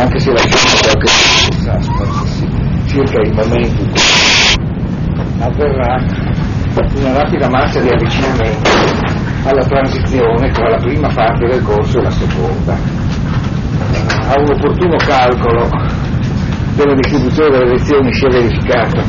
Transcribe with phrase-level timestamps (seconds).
[0.00, 1.78] anche se lasciamo qualche certezza
[2.86, 4.00] circa il momento in cui
[5.40, 6.02] avverrà
[6.96, 8.70] una rapida marcia di avvicinamento
[9.44, 12.76] alla transizione tra la prima parte del corso e la seconda.
[14.28, 15.68] A un opportuno calcolo
[16.76, 19.02] della distribuzione delle lezioni si è verificato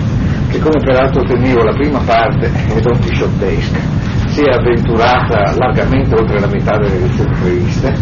[0.49, 3.79] che come peraltro temevo la prima parte è don Chisciottesca,
[4.27, 7.95] si è avventurata largamente oltre la metà delle lezioni previste,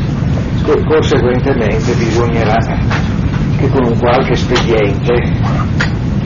[0.86, 2.58] conseguentemente bisognerà
[3.58, 5.14] che con un qualche espediente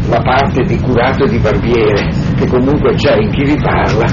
[0.10, 4.06] la parte di curato e di barbiere, che comunque c'è in chi vi parla,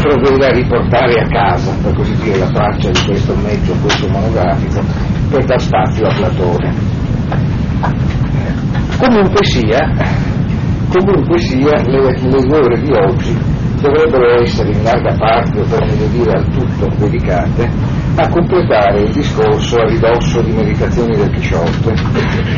[0.00, 4.82] provveda a riportare a casa, per così dire, la traccia di questo mezzo, questo monografico,
[5.30, 6.74] per dar spazio a Platone.
[8.98, 9.90] Comunque sia,
[10.88, 13.53] comunque sia le, le ore di oggi
[13.84, 17.68] dovrebbero essere in larga parte, o per meglio dire al tutto, dedicate
[18.16, 21.92] a completare il discorso a ridosso di meditazioni del Chisciotte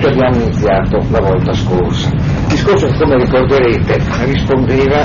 [0.01, 2.11] che abbiamo iniziato la volta scorsa.
[2.11, 5.01] Il discorso come ricorderete rispondeva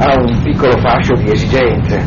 [0.00, 2.04] a un piccolo fascio di esigenze,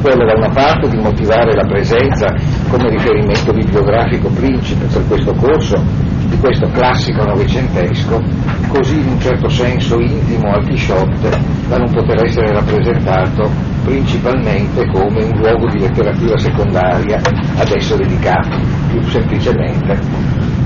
[0.00, 2.32] quello da una parte di motivare la presenza
[2.68, 5.82] come riferimento bibliografico principe per questo corso
[6.26, 8.20] di questo classico novecentesco,
[8.68, 11.30] così in un certo senso intimo al Chisciotte
[11.68, 13.50] da non poter essere rappresentato
[13.84, 17.20] principalmente come un luogo di letteratura secondaria
[17.56, 18.58] adesso dedicato
[18.90, 19.98] più semplicemente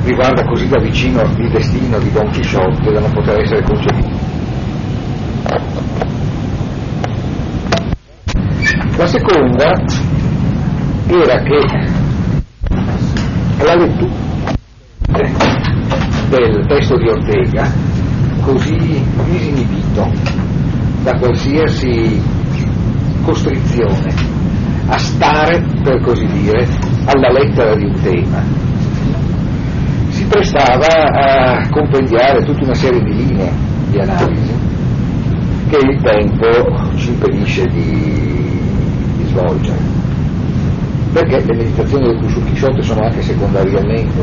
[0.04, 4.30] riguarda così da vicino il destino di Don Chisciotte da non poter essere concepito.
[9.00, 9.82] La seconda
[11.06, 11.58] era che
[13.64, 14.12] la lettura
[16.28, 17.72] del testo di Ortega,
[18.42, 20.06] così disinibito
[21.02, 22.22] da qualsiasi
[23.22, 24.14] costrizione
[24.88, 26.68] a stare, per così dire,
[27.06, 28.44] alla lettera di un tema,
[30.10, 33.52] si prestava a compendiare tutta una serie di linee
[33.88, 34.52] di analisi
[35.70, 38.59] che il tempo ci impedisce di,
[39.30, 40.00] svolgere
[41.12, 44.14] perché le meditazioni del su Chisciotte sono anche secondariamente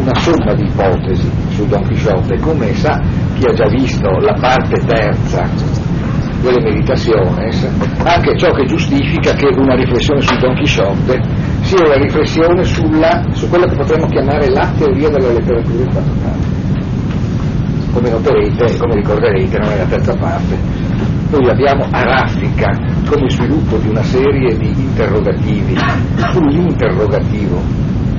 [0.00, 2.98] una somma di ipotesi su Don Chisciotte, come sa
[3.36, 5.44] chi ha già visto la parte terza
[6.40, 7.68] delle meditaciones,
[8.04, 11.20] anche ciò che giustifica che una riflessione su Don Chisciotte
[11.62, 16.56] sia una riflessione sulla, su quella che potremmo chiamare la teoria della letteratura internazionale.
[17.92, 20.56] Come noterete, come ricorderete, non è la terza parte,
[21.30, 22.70] noi abbiamo a raffica
[23.06, 25.76] come sviluppo di una serie di interrogativi
[26.32, 27.60] sull'interrogativo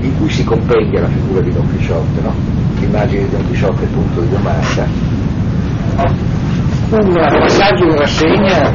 [0.02, 2.34] in cui si compendia la figura di Don Chisciotte, no?
[2.80, 4.88] l'immagine di Don Chisciotte punto di domanda,
[6.92, 8.72] un passaggio in rassegna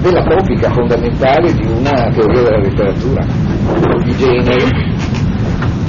[0.00, 3.24] della topica fondamentale di una teoria della letteratura,
[4.04, 4.94] i generi,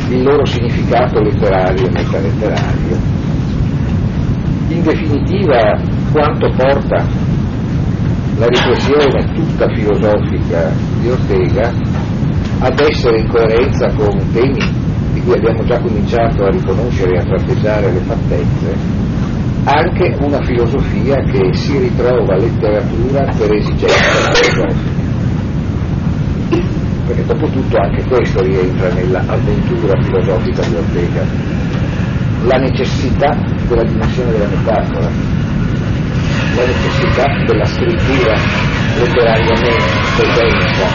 [0.09, 2.97] il loro significato letterario e metaletterario.
[4.69, 5.79] In definitiva,
[6.13, 7.03] quanto porta
[8.37, 11.73] la riflessione tutta filosofica di Ortega
[12.59, 14.61] ad essere in coerenza con temi
[15.13, 18.75] di cui abbiamo già cominciato a riconoscere e a tratteggiare le fattezze,
[19.63, 24.91] anche una filosofia che si ritrova letteratura per esigenza filosofica.
[27.07, 31.25] Perché dopo tutto anche questo rientra nell'avventura filosofica di Ortega,
[32.45, 33.35] la necessità
[33.67, 35.09] della dimensione della metafora,
[36.55, 38.35] la necessità della scrittura
[38.99, 40.85] letterariamente densa,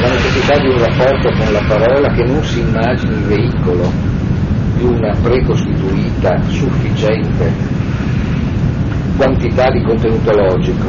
[0.00, 3.92] la necessità di un rapporto con la parola che non si immagini veicolo
[4.76, 7.52] di una precostituita, sufficiente
[9.16, 10.86] quantità di contenuto logico.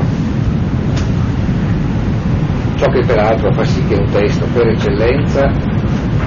[2.75, 5.51] Ciò che peraltro fa sì che un testo per eccellenza,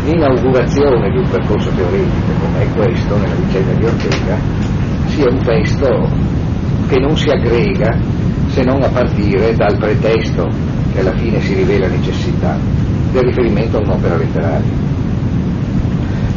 [0.05, 4.37] l'inaugurazione di un percorso teoretico come è questo nella vicenda di Ortega,
[5.07, 6.09] sia un testo
[6.89, 7.97] che non si aggrega
[8.49, 10.49] se non a partire dal pretesto
[10.93, 12.57] che alla fine si rivela necessità
[13.13, 14.73] del riferimento a un'opera letteraria.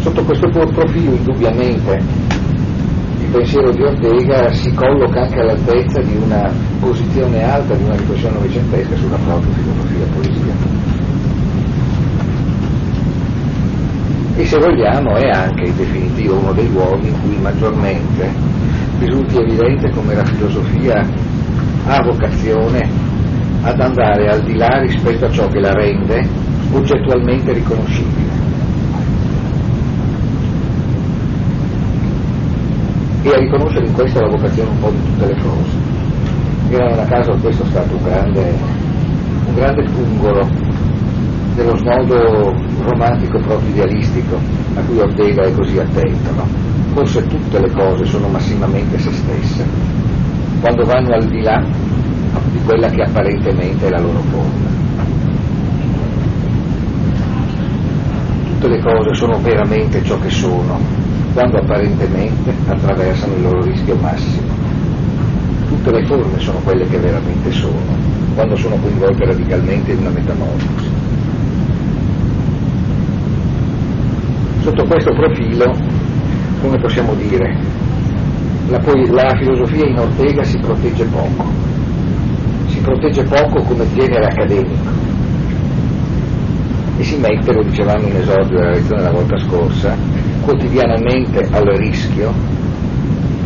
[0.01, 1.99] Sotto questo profilo indubbiamente
[3.21, 8.33] il pensiero di Ortega si colloca anche all'altezza di una posizione alta, di una riflessione
[8.35, 10.53] novecentesca sulla propria filosofia poesia.
[14.35, 18.29] E se vogliamo è anche in definitivo uno dei luoghi in cui maggiormente
[19.01, 21.03] risulti evidente come la filosofia
[21.87, 22.87] ha vocazione
[23.63, 26.23] ad andare al di là rispetto a ciò che la rende
[26.71, 28.29] oggettualmente riconoscibile.
[33.23, 35.89] E a riconoscere in questo la vocazione un po' di tutte le cose.
[36.69, 37.31] Era non a caso
[37.65, 38.53] stato un grande,
[39.47, 40.47] un grande pungolo
[41.55, 42.53] dello snodo
[42.83, 44.39] romantico proprio idealistico
[44.75, 46.60] a cui Ortega è così attento, no?
[46.93, 49.65] Forse tutte le cose sono massimamente se stesse,
[50.59, 51.63] quando vanno al di là
[52.51, 54.69] di quella che apparentemente è la loro forma.
[58.45, 60.79] Tutte le cose sono veramente ciò che sono,
[61.33, 64.53] quando apparentemente attraversano il loro rischio massimo.
[65.69, 67.97] Tutte le forme sono quelle che veramente sono,
[68.35, 70.89] quando sono coinvolte radicalmente in una metamorfosi.
[74.61, 75.73] Sotto questo profilo,
[76.61, 77.57] come possiamo dire,
[78.69, 78.79] la,
[79.09, 81.45] la filosofia in Ortega si protegge poco,
[82.67, 84.99] si protegge poco come genere accademico.
[86.97, 89.97] E si mette, lo dicevamo in esordio della lezione la volta scorsa,
[90.41, 92.31] quotidianamente al rischio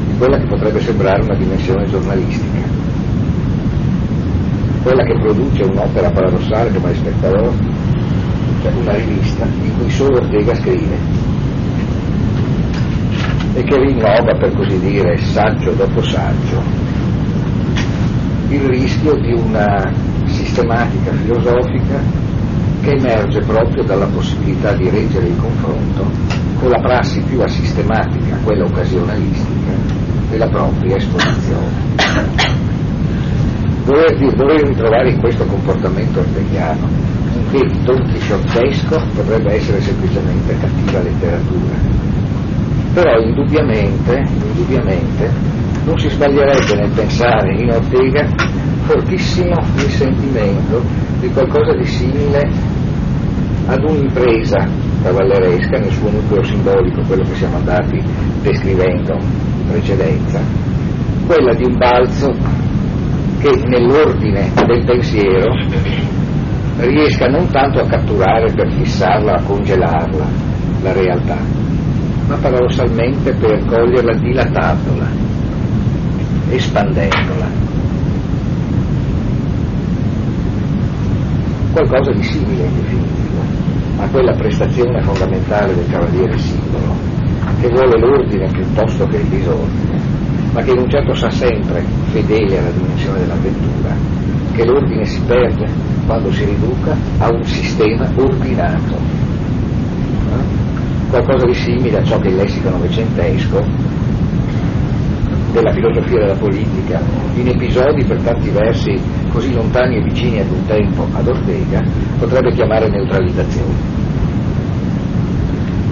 [0.07, 2.59] di quella che potrebbe sembrare una dimensione giornalistica,
[4.83, 7.53] quella che produce un'opera paradossale come il Spectator,
[8.61, 11.24] cioè una rivista in cui solo Ortega scrive
[13.55, 16.61] e che rinnova, per così dire, saggio dopo saggio,
[18.49, 19.91] il rischio di una
[20.25, 21.99] sistematica filosofica
[22.81, 26.05] che emerge proprio dalla possibilità di reggere il confronto
[26.59, 29.71] con la prassi più asistematica, quella occasionalistica,
[30.29, 31.93] della propria esposizione.
[33.85, 36.87] Dover, dover ritrovare in questo comportamento orteghiano
[37.35, 42.04] un che don chisciottesco potrebbe essere semplicemente cattiva letteratura,
[42.95, 45.29] però indubbiamente, indubbiamente
[45.83, 48.25] non si sbaglierebbe nel pensare in Ortega
[48.85, 50.81] fortissimo il sentimento
[51.19, 52.49] di qualcosa di simile
[53.67, 54.65] ad un'impresa
[55.03, 58.01] cavalleresca nel suo nucleo simbolico, quello che siamo andati
[58.41, 60.39] descrivendo in precedenza,
[61.27, 62.31] quella di un balzo
[63.41, 65.53] che nell'ordine del pensiero
[66.77, 70.25] riesca non tanto a catturare per fissarla, a congelarla,
[70.81, 71.64] la realtà,
[72.27, 75.07] ma paradossalmente per coglierla dilatandola,
[76.49, 77.63] espandendola.
[81.71, 86.95] Qualcosa di simile in definitiva a quella prestazione fondamentale del cavaliere singolo,
[87.61, 89.99] che vuole l'ordine piuttosto che il disordine,
[90.51, 93.93] ma che in un certo sa sempre, fedele alla dimensione dell'avventura,
[94.53, 95.67] che l'ordine si perde
[96.05, 99.15] quando si riduca a un sistema ordinato
[101.21, 103.63] qualcosa di simile a ciò che il lessico novecentesco
[105.53, 106.99] della filosofia della politica,
[107.35, 111.81] in episodi per tanti versi così lontani e vicini ad un tempo ad Ortega,
[112.19, 113.93] potrebbe chiamare neutralizzazione.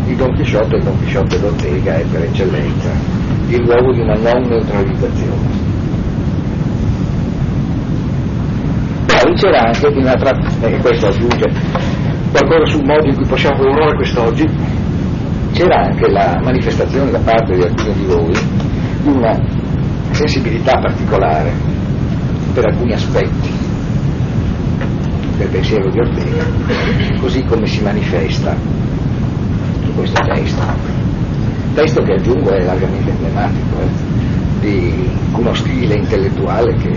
[0.07, 2.89] Il Don Chisciotte il Don Chisciotte d'Ortega è per eccellenza
[3.47, 5.71] il luogo di una non neutralizzazione.
[9.05, 10.31] Poi c'era anche un'altra,
[10.61, 11.91] e questo aggiunge
[12.33, 14.45] qualcosa sul modo in cui possiamo lavorare quest'oggi,
[15.53, 18.33] c'era anche la manifestazione da parte di alcuni di voi
[19.03, 19.39] di una
[20.11, 21.51] sensibilità particolare
[22.53, 23.51] per alcuni aspetti
[25.38, 26.44] del pensiero di Ortega,
[27.19, 28.55] così come si manifesta
[29.83, 30.61] in questo testo.
[31.73, 36.91] Testo che aggiungo è largamente emblematico eh, di uno stile intellettuale che,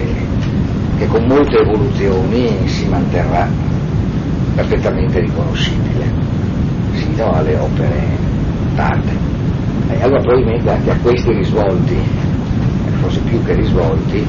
[0.98, 3.48] che con molte evoluzioni si manterrà
[4.54, 6.12] perfettamente riconoscibile
[6.92, 8.25] sino alle opere
[8.76, 9.10] tarde.
[9.88, 11.96] E allora probabilmente anche a questi risvolti,
[13.00, 14.24] forse più che risvolti,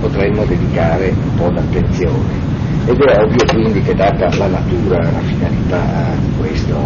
[0.00, 2.44] potremmo dedicare un po' d'attenzione.
[2.86, 6.76] Ed è ovvio quindi che data la natura, la finalità di questo,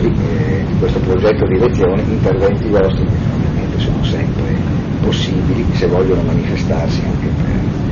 [0.00, 4.56] eh, di questo progetto di lezione, interventi vostri ovviamente sono sempre
[5.02, 7.91] possibili se vogliono manifestarsi anche per,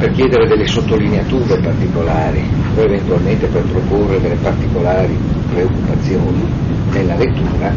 [0.00, 2.42] per chiedere delle sottolineature particolari
[2.74, 5.14] o eventualmente per proporre delle particolari
[5.52, 6.42] preoccupazioni
[6.90, 7.70] nella lettura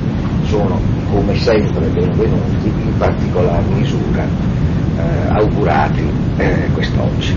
[0.45, 0.79] sono
[1.11, 7.35] come sempre benvenuti in particolar misura eh, augurati eh, quest'oggi.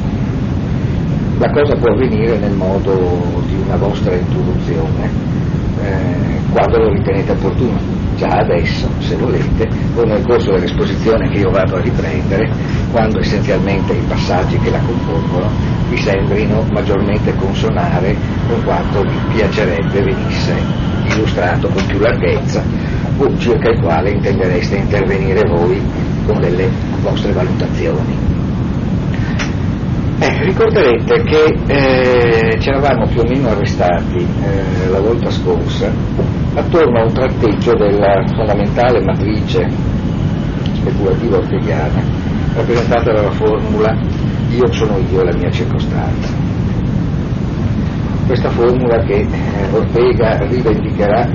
[1.38, 5.10] La cosa può avvenire nel modo di una vostra introduzione,
[5.82, 7.76] eh, quando lo ritenete opportuno,
[8.16, 12.50] già adesso, se volete, o nel corso dell'esposizione che io vado a riprendere,
[12.90, 15.50] quando essenzialmente i passaggi che la compongono
[15.88, 20.54] vi sembrino maggiormente consonare con quanto vi piacerebbe venisse
[21.04, 22.62] illustrato con più larghezza
[23.18, 25.80] o circa il quale intendereste intervenire voi
[26.24, 26.68] con delle
[27.02, 28.35] vostre valutazioni.
[30.18, 35.92] Eh, ricorderete che eh, ci eravamo più o meno arrestati eh, la volta scorsa
[36.54, 39.68] attorno a un tratteggio della fondamentale matrice
[40.72, 42.02] speculativa orteghiana
[42.54, 43.94] rappresentata dalla formula
[44.50, 46.46] io sono io la mia circostanza
[48.26, 49.26] questa formula che eh,
[49.70, 51.28] Ortega rivendicherà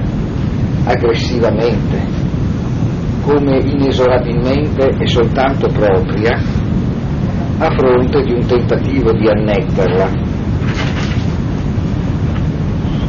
[0.86, 1.98] aggressivamente,
[3.24, 6.38] come inesorabilmente e soltanto propria,
[7.62, 10.10] a fronte di un tentativo di annetterla,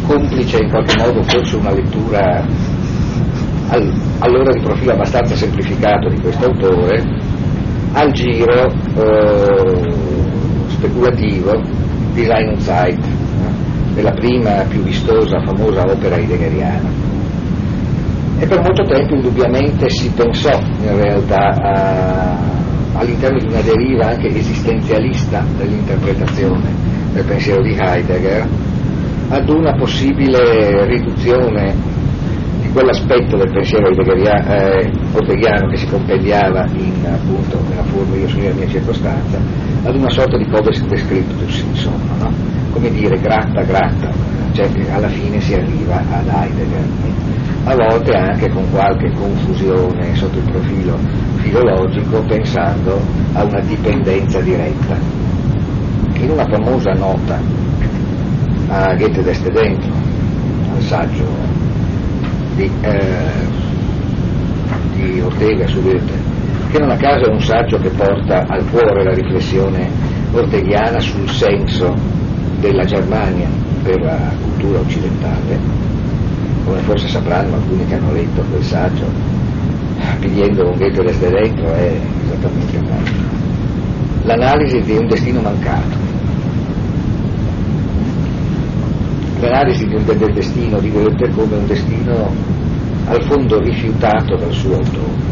[0.06, 2.46] complice in qualche modo forse una lettura
[4.18, 7.02] allora di profilo abbastanza semplificato di questo autore,
[7.94, 9.92] al giro eh,
[10.68, 11.58] speculativo
[12.12, 16.90] Design on Sight, eh, della prima più vistosa, famosa opera heideggeriana.
[18.38, 20.50] E per molto tempo indubbiamente si pensò
[20.82, 22.61] in realtà a,
[22.94, 26.70] all'interno di una deriva anche esistenzialista dell'interpretazione
[27.12, 28.46] del pensiero di Heidegger
[29.28, 31.74] ad una possibile riduzione
[32.60, 38.44] di quell'aspetto del pensiero eh, orteghiano che si compendiava in, appunto, nella forma io sono
[38.44, 39.38] la mia circostanza
[39.84, 42.32] ad una sorta di codex descriptus insomma no?
[42.72, 44.10] come dire gratta gratta
[44.52, 46.84] cioè alla fine si arriva ad Heidegger
[47.64, 50.98] a volte anche con qualche confusione sotto il profilo
[51.36, 53.00] filologico pensando
[53.34, 54.96] a una dipendenza diretta.
[56.14, 57.38] In una famosa nota
[58.68, 59.90] a Goethe d'Este dentro,
[60.74, 61.26] al saggio
[62.54, 63.30] di, eh,
[64.94, 66.12] di Ortega su Goethe,
[66.70, 69.88] che non a caso è un saggio che porta al cuore la riflessione
[70.32, 71.94] orteghiana sul senso
[72.60, 73.48] della Germania
[73.82, 75.58] per la cultura occidentale,
[76.64, 79.06] come forse sapranno alcuni che hanno letto quel saggio,
[80.20, 83.40] pigliendo un ghetto desde dentro è esattamente quello.
[84.24, 85.96] L'analisi di un destino mancato,
[89.40, 92.30] l'analisi di un, del destino di Goethe come un destino
[93.06, 95.30] al fondo rifiutato dal suo autore,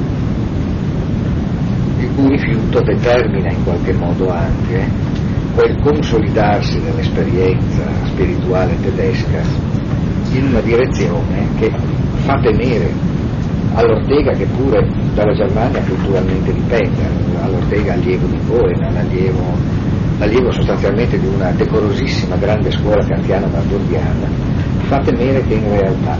[1.98, 4.88] il cui rifiuto determina in qualche modo anche
[5.54, 9.79] quel consolidarsi dell'esperienza spirituale tedesca
[10.32, 11.70] in una direzione che
[12.24, 12.92] fa temere
[13.74, 17.02] all'Ortega che pure dalla Germania culturalmente dipende,
[17.40, 19.42] all'Ortega allievo di Cohen, allievo,
[20.18, 24.28] allievo sostanzialmente di una decorosissima grande scuola kantiana bandurgiana,
[24.88, 26.16] fa temere che in realtà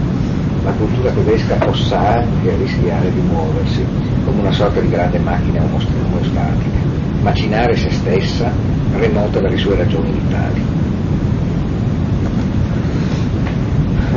[0.63, 3.85] la cultura tedesca possa anche rischiare di muoversi
[4.25, 6.79] come una sorta di grande macchina omostatica,
[7.23, 8.53] macinare se stessa
[8.97, 10.90] remota dalle sue ragioni vitali.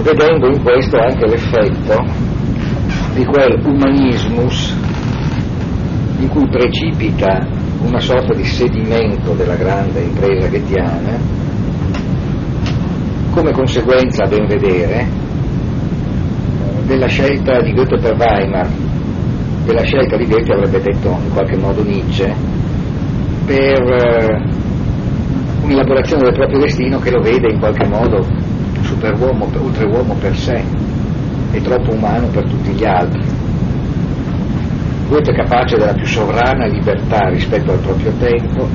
[0.04, 2.06] Vedendo in questo anche l'effetto
[3.16, 4.76] di quel umanismus
[6.20, 7.48] in cui precipita
[7.86, 11.18] una sorta di sedimento della grande impresa ghettiana,
[13.32, 15.06] come conseguenza, a ben vedere,
[16.86, 18.70] della scelta di Goethe per Weimar,
[19.66, 22.34] della scelta di Goethe avrebbe detto in qualche modo Nietzsche,
[23.46, 24.44] per eh,
[25.64, 28.26] un'elaborazione del proprio destino che lo vede in qualche modo
[28.94, 30.64] superuomo, oltreuomo per sé
[31.52, 33.22] e troppo umano per tutti gli altri.
[35.08, 38.68] Goethe è capace della più sovrana libertà rispetto al proprio tempo,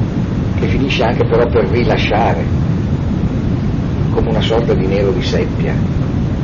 [0.58, 2.44] che finisce anche però per rilasciare,
[4.10, 5.74] come una sorta di nero di seppia,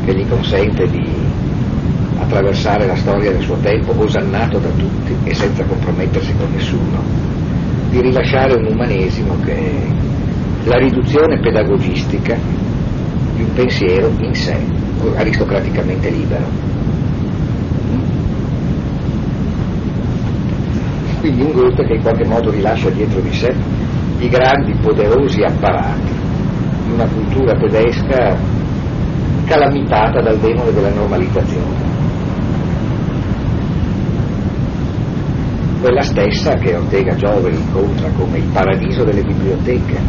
[0.04, 1.08] che gli consente di
[2.18, 7.02] attraversare la storia del suo tempo osannato da tutti e senza compromettersi con nessuno,
[7.90, 9.92] di rilasciare un umanesimo che
[10.64, 12.62] la riduzione pedagogistica
[13.34, 14.56] di un pensiero in sé,
[15.16, 16.44] aristocraticamente libero.
[21.20, 23.54] Quindi un Goethe che in qualche modo rilascia dietro di sé
[24.18, 26.12] i grandi, poderosi apparati
[26.86, 28.36] di una cultura tedesca
[29.44, 31.92] calamitata dal demone della normalizzazione.
[35.80, 40.00] Quella stessa che Ortega Giovere incontra come il paradiso delle biblioteche,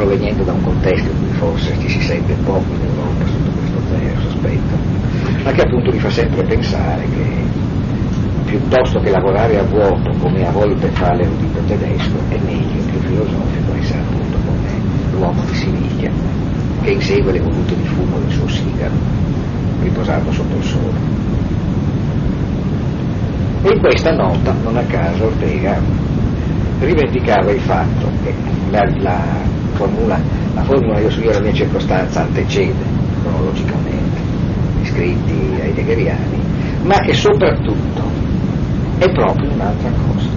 [0.00, 4.28] proveniente da un contesto in cui forse ci si sente poco in Europa sotto questo
[4.28, 4.76] aspetto,
[5.44, 7.28] ma che appunto mi fa sempre pensare che
[8.46, 13.74] piuttosto che lavorare a vuoto come a volte fa l'erudito tedesco, è meglio più filosofico
[13.78, 14.68] essere appunto come
[15.12, 16.10] l'uomo di Siviglia,
[16.82, 18.94] che insegue le volute di fumo del suo sigaro,
[19.82, 20.98] riposato sotto il sole.
[23.62, 25.78] E in questa nota, non a caso, Ortega
[26.80, 28.32] rivendicava il fatto che
[28.70, 29.49] la, la
[29.80, 30.20] formula,
[30.54, 32.84] la formula io su io la mia circostanza antecede
[33.22, 34.18] cronologicamente
[34.78, 36.38] gli scritti heideggeriani,
[36.82, 38.02] ma che soprattutto
[38.98, 40.28] è proprio un'altra cosa.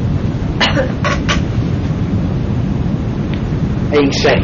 [3.89, 4.41] È in sé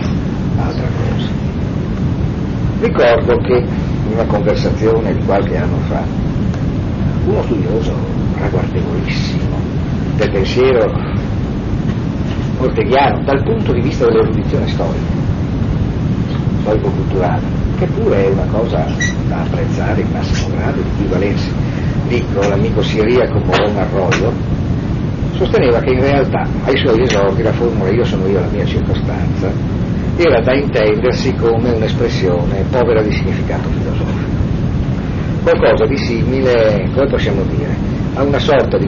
[0.54, 1.30] un'altra cosa.
[2.82, 6.04] Ricordo che in una conversazione di qualche anno fa,
[7.26, 7.94] uno studioso
[8.38, 9.58] ragguardevolissimo
[10.18, 11.09] del pensiero
[12.60, 15.28] orteghiano dal punto di vista dell'erudizione storica.
[16.62, 17.42] storico-culturale,
[17.78, 18.86] che pure è una cosa
[19.28, 21.52] da apprezzare in massimo grado, di cui valersi.
[22.08, 24.34] Dico, l'amico Siria Morone Arroyo
[25.34, 29.50] sosteneva che in realtà ai suoi esordi la formula io sono io la mia circostanza
[30.18, 34.38] era da intendersi come un'espressione povera di significato filosofico.
[35.44, 37.74] Qualcosa di simile, come possiamo dire,
[38.16, 38.88] a una sorta di,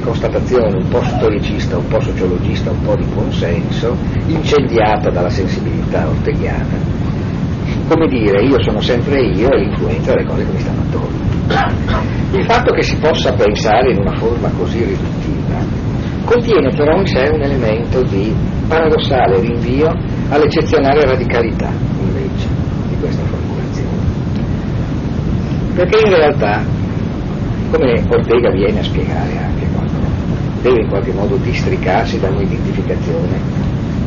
[0.00, 6.78] constatazione un po' storicista, un po' sociologista, un po' di consenso, incendiata dalla sensibilità orteghiana,
[7.88, 11.32] come dire io sono sempre io e l'influenza delle cose che mi stanno attorno.
[12.32, 15.82] Il fatto che si possa pensare in una forma così riduttiva
[16.24, 18.34] contiene però in sé un elemento di
[18.66, 19.92] paradossale rinvio
[20.30, 22.48] all'eccezionale radicalità invece
[22.88, 24.12] di questa formulazione.
[25.74, 26.64] Perché in realtà,
[27.74, 29.92] come Ortega viene a spiegare anche quando
[30.62, 33.62] deve in qualche modo districarsi da un'identificazione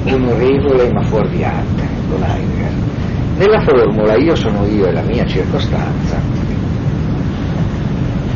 [0.05, 2.71] onorevole ma fuorviante con Heidegger,
[3.37, 6.17] nella formula io sono io e la mia circostanza,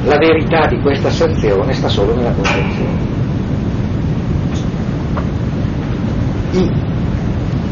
[0.04, 3.10] la verità di questa asserzione sta solo nella concezione.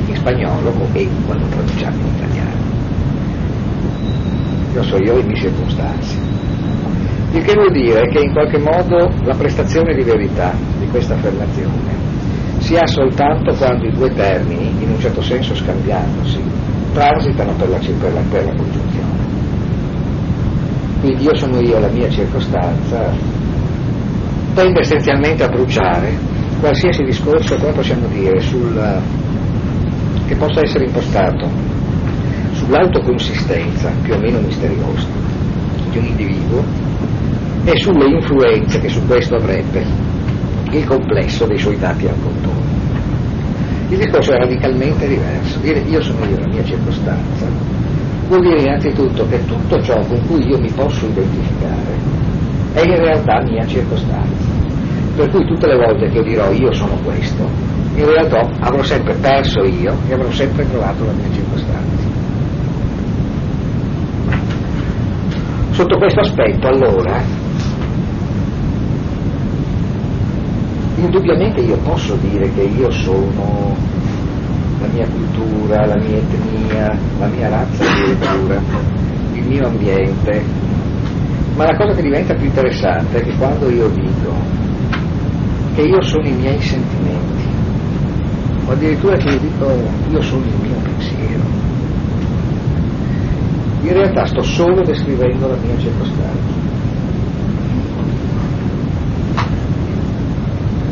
[0.07, 2.67] I spagnolo o e quando traduciamo in italiano.
[4.73, 6.48] Io so io e mi circostanze.
[7.31, 11.97] Il che vuol dire che in qualche modo la prestazione di verità di questa affermazione
[12.57, 16.41] si ha soltanto quando i due termini, in un certo senso scambiandosi,
[16.93, 19.27] transitano per la, per la, per la congiunzione.
[21.01, 23.11] Quindi io sono io, la mia circostanza,
[24.53, 26.17] tende essenzialmente a bruciare
[26.59, 29.01] qualsiasi discorso, come possiamo dire, sul
[30.29, 31.49] che possa essere impostato
[32.51, 35.07] sull'autoconsistenza più o meno misteriosa
[35.89, 36.88] di un individuo
[37.63, 39.85] e sulle influenze che su questo avrebbe
[40.71, 42.77] il complesso dei suoi dati al contorno.
[43.89, 45.59] Il discorso è radicalmente diverso.
[45.59, 47.69] Dire io sono io la mia circostanza
[48.29, 51.97] vuol dire innanzitutto che tutto ciò con cui io mi posso identificare
[52.73, 54.47] è in realtà mia circostanza.
[55.15, 57.49] Per cui tutte le volte che io dirò io sono questo,
[57.95, 61.88] in realtà avrò sempre perso io e avrò sempre trovato la mia circostanza.
[65.79, 67.23] Sotto questo aspetto, allora,
[70.97, 73.77] indubbiamente io posso dire che io sono
[74.81, 78.61] la mia cultura, la mia etnia, la mia razza addirittura,
[79.31, 80.43] il mio ambiente,
[81.55, 84.33] ma la cosa che diventa più interessante è che quando io dico
[85.75, 87.47] che io sono i miei sentimenti,
[88.65, 91.48] o addirittura che io dico io sono il mio pensiero.
[93.81, 96.57] In realtà sto solo descrivendo la mia circostanza.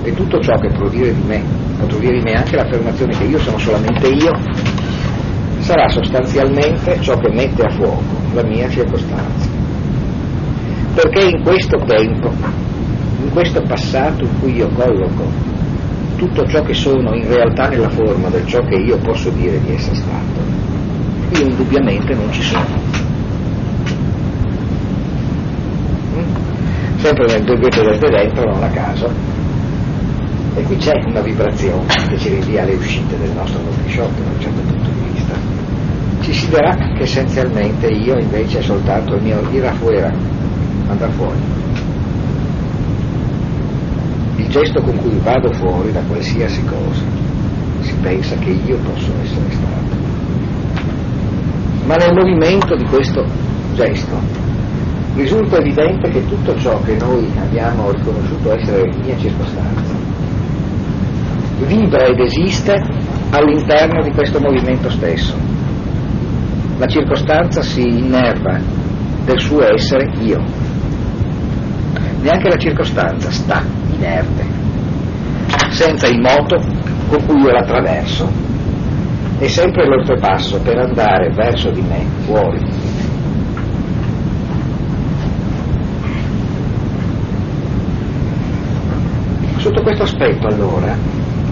[0.04, 1.44] E tutto ciò che può dire di me,
[1.80, 4.32] potrò dire di me anche l'affermazione che io sono solamente io,
[5.60, 8.02] sarà sostanzialmente ciò che mette a fuoco
[8.34, 9.50] la mia circostanza.
[10.96, 12.32] Perché in questo tempo,
[13.22, 15.26] in questo passato in cui io colloco
[16.16, 19.74] tutto ciò che sono in realtà nella forma del ciò che io posso dire di
[19.74, 20.57] essere stato,
[21.32, 22.66] io indubbiamente non ci sono.
[26.16, 27.00] Mm?
[27.00, 29.10] Sempre nel dubbio desde dentro, non a caso,
[30.56, 34.40] e qui c'è una vibrazione che ci rinvia alle uscite del nostro Nutrisciotto da un
[34.40, 35.34] certo punto di vista.
[36.22, 40.12] Ci si dirà che essenzialmente io invece è soltanto il mio ir afuera,
[40.88, 41.58] andare fuori
[44.48, 47.04] il gesto con cui vado fuori da qualsiasi cosa,
[47.82, 49.97] si pensa che io posso essere stato.
[51.88, 53.26] Ma nel movimento di questo
[53.74, 54.20] gesto
[55.16, 59.98] risulta evidente che tutto ciò che noi abbiamo riconosciuto essere mia circostanza
[61.66, 62.74] vibra ed esiste
[63.32, 65.36] all'interno di questo movimento stesso.
[66.78, 68.60] La circostanza si innerva
[69.26, 70.44] del suo essere io.
[72.22, 74.46] Neanche la circostanza sta inerte,
[75.70, 76.62] senza il moto
[77.10, 78.47] con cui io l'attraverso.
[79.40, 82.60] È sempre l'oltrepasso per andare verso di me, fuori.
[89.58, 90.98] Sotto questo aspetto allora,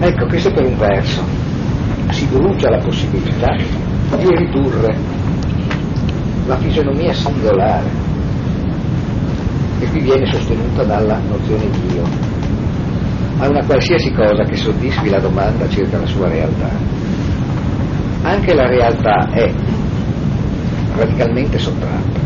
[0.00, 1.22] ecco che se per un verso
[2.10, 4.96] si brucia la possibilità di ridurre
[6.46, 7.88] la fisionomia singolare
[9.78, 12.02] e qui viene sostenuta dalla nozione di Dio,
[13.38, 16.95] a una qualsiasi cosa che soddisfi la domanda circa la sua realtà.
[18.26, 19.52] Anche la realtà è
[20.96, 22.18] radicalmente sottratta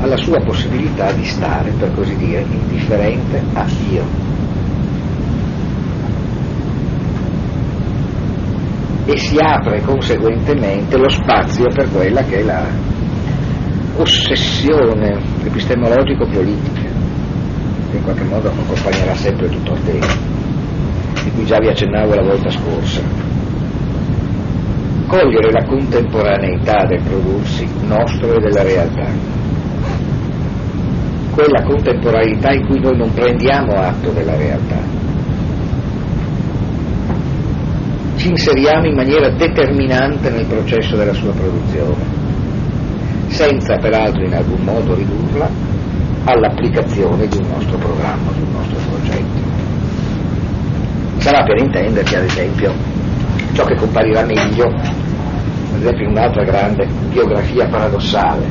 [0.00, 4.24] alla sua possibilità di stare, per così dire, indifferente a Dio.
[9.08, 12.64] e si apre conseguentemente lo spazio per quella che è la
[13.98, 16.80] ossessione epistemologico-politica
[17.90, 20.06] che in qualche modo accompagnerà sempre tutto il tempo,
[21.22, 23.25] di cui già vi accennavo la volta scorsa.
[25.06, 29.06] Cogliere la contemporaneità del prodursi nostro e della realtà,
[31.30, 34.78] quella contemporaneità in cui noi non prendiamo atto della realtà,
[38.16, 42.24] ci inseriamo in maniera determinante nel processo della sua produzione
[43.28, 45.48] senza peraltro in alcun modo ridurla
[46.24, 49.44] all'applicazione di un nostro programma, di un nostro progetto.
[51.18, 52.95] Sarà per intenderci, ad esempio,
[53.56, 58.44] ciò che comparirà meglio, ad esempio, un'altra grande biografia paradossale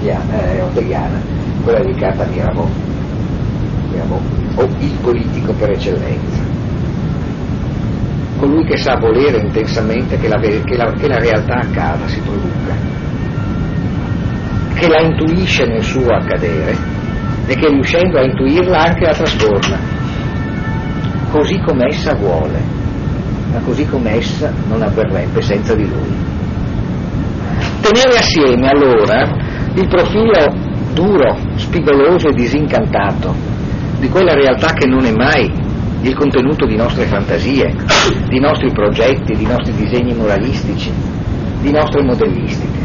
[0.00, 0.16] eh,
[0.70, 1.20] hegeliana,
[1.62, 2.66] quella dedicata a Mirabeau,
[3.90, 4.20] Mirabeau,
[4.54, 6.40] o il politico per eccellenza.
[8.38, 13.00] Colui che sa volere intensamente che la, che la, che la realtà accada, si produca
[14.74, 16.74] che la intuisce nel suo accadere
[17.46, 19.78] e che riuscendo a intuirla anche la trasforma,
[21.30, 22.81] così come essa vuole,
[23.52, 26.30] ma così come essa non avverrebbe senza di lui.
[27.80, 29.22] Tenere assieme allora
[29.74, 30.54] il profilo
[30.92, 33.34] duro, spigoloso e disincantato
[33.98, 35.50] di quella realtà che non è mai
[36.02, 37.74] il contenuto di nostre fantasie,
[38.28, 40.90] di nostri progetti, di nostri disegni moralistici,
[41.60, 42.82] di nostre modellistiche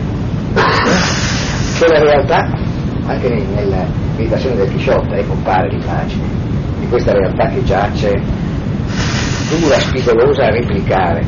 [1.77, 2.49] quella realtà,
[3.05, 6.25] anche nella meditazione del Chisciotta, eh, compare l'immagine
[6.79, 8.11] di questa realtà che giace
[9.49, 11.25] dura, spigolosa a replicare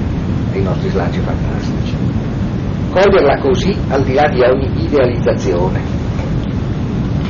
[0.51, 1.95] dei nostri slanci fantastici.
[2.91, 5.79] Coglierla così al di là di ogni idealizzazione.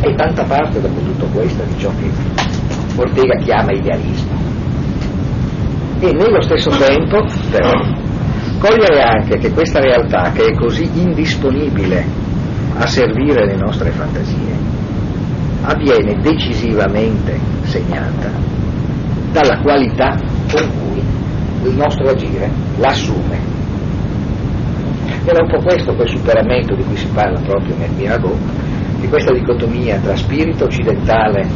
[0.01, 2.09] E tanta parte dopo tutto questo di ciò che
[2.95, 4.37] Ortega chiama idealismo.
[5.99, 7.71] E nello stesso tempo, però,
[8.59, 12.05] cogliere anche che questa realtà, che è così indisponibile
[12.77, 14.57] a servire le nostre fantasie,
[15.61, 18.31] avviene decisivamente segnata
[19.31, 20.15] dalla qualità
[20.51, 23.37] con cui il nostro agire l'assume.
[25.25, 28.35] È un po' questo quel superamento di cui si parla proprio nel Mirabeau,
[28.99, 31.47] di questa dicotomia tra spirito occidentale,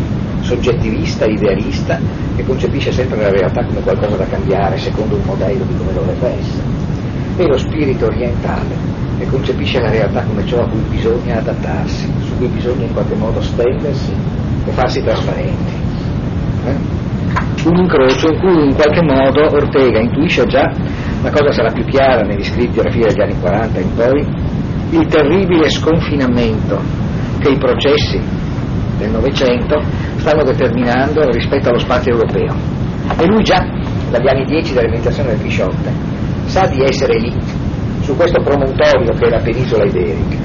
[0.42, 2.00] soggettivista, idealista,
[2.36, 6.28] che concepisce sempre la realtà come qualcosa da cambiare secondo un modello di come dovrebbe
[6.28, 6.64] essere,
[7.38, 8.76] e lo spirito orientale,
[9.18, 13.16] e concepisce la realtà come ciò a cui bisogna adattarsi, su cui bisogna in qualche
[13.16, 14.12] modo stendersi
[14.66, 15.74] e farsi trasparenti.
[16.66, 17.03] Eh?
[17.66, 20.70] Un incrocio in cui in qualche modo Ortega intuisce già,
[21.22, 24.28] la cosa sarà più chiara negli scritti alla fine degli anni 40 in poi,
[24.90, 26.82] il terribile sconfinamento
[27.40, 28.20] che i processi
[28.98, 29.80] del Novecento
[30.18, 32.54] stanno determinando rispetto allo spazio europeo.
[33.18, 33.66] E lui già,
[34.10, 35.92] dagli anni 10 della meditazione del Chisciotte,
[36.46, 37.34] sa di essere lì
[38.02, 40.38] su questo promontorio che è la penisola iberica,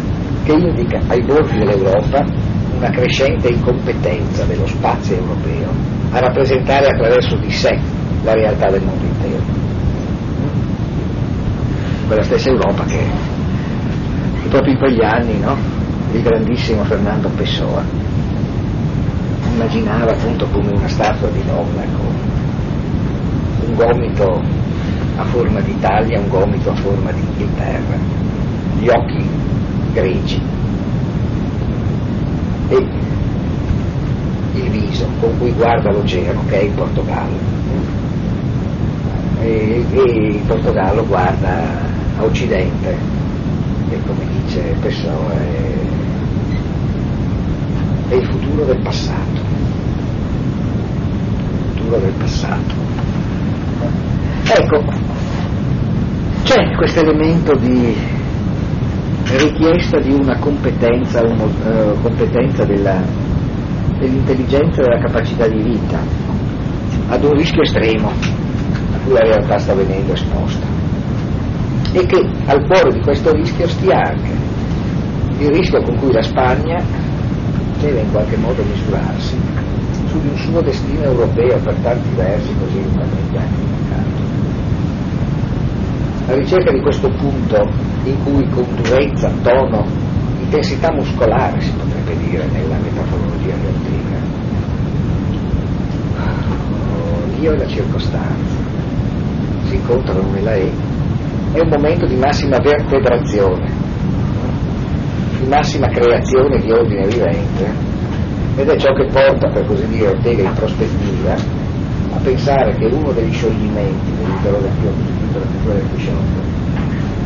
[0.44, 2.24] che indica ai bordi dell'Europa
[2.78, 5.68] una crescente incompetenza dello spazio europeo
[6.12, 7.76] a rappresentare attraverso di sé
[8.22, 9.42] la realtà del mondo intero.
[12.06, 13.00] Quella stessa Europa che,
[14.48, 15.56] proprio in quegli anni no,
[16.12, 17.82] il grandissimo Fernando Pessoa
[19.52, 22.14] immaginava appunto come una statua di donna con
[23.66, 24.40] un gomito
[25.16, 27.96] a forma d'Italia, un gomito a forma di Inghilterra,
[28.78, 29.28] gli occhi
[29.92, 30.57] grigi
[32.68, 32.86] e
[34.54, 37.56] il viso con cui guarda l'oceano che è il Portogallo.
[39.40, 41.86] E, e il Portogallo guarda
[42.18, 42.96] a occidente
[43.90, 45.74] e come dice Pessoa è,
[48.10, 49.40] è il futuro del passato.
[51.74, 52.74] Il futuro del passato.
[54.44, 54.84] Ecco,
[56.42, 58.16] c'è questo elemento di
[59.36, 63.02] richiesta di una competenza, una, uh, competenza della,
[63.98, 65.98] dell'intelligenza e della capacità di vita
[67.08, 70.66] ad un rischio estremo a cui la realtà sta venendo esposta.
[71.92, 74.30] E che al cuore di questo rischio stia anche
[75.38, 76.82] il rischio con cui la Spagna
[77.80, 79.36] deve in qualche modo misurarsi
[80.08, 83.66] su di un suo destino europeo per tanti versi così anni
[86.26, 89.84] la ricerca di questo punto in cui con durezza, tono,
[90.40, 94.16] intensità muscolare si potrebbe dire nella metafologia di.
[96.16, 98.56] Oh, Dio e la circostanza
[99.68, 100.70] si incontrano nella E,
[101.52, 103.70] è un momento di massima vertebrazione,
[105.40, 107.86] di massima creazione di ordine vivente
[108.56, 113.12] ed è ciò che porta, per così dire, Ortega in prospettiva a pensare che uno
[113.12, 114.96] degli scioglimenti dell'interrogazione
[115.30, 116.47] sulla pittura del Crescente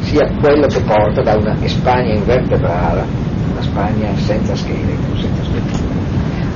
[0.02, 3.04] sia quello che porta da una Spagna invertebrata,
[3.50, 5.94] una Spagna senza scheletro, senza struttura,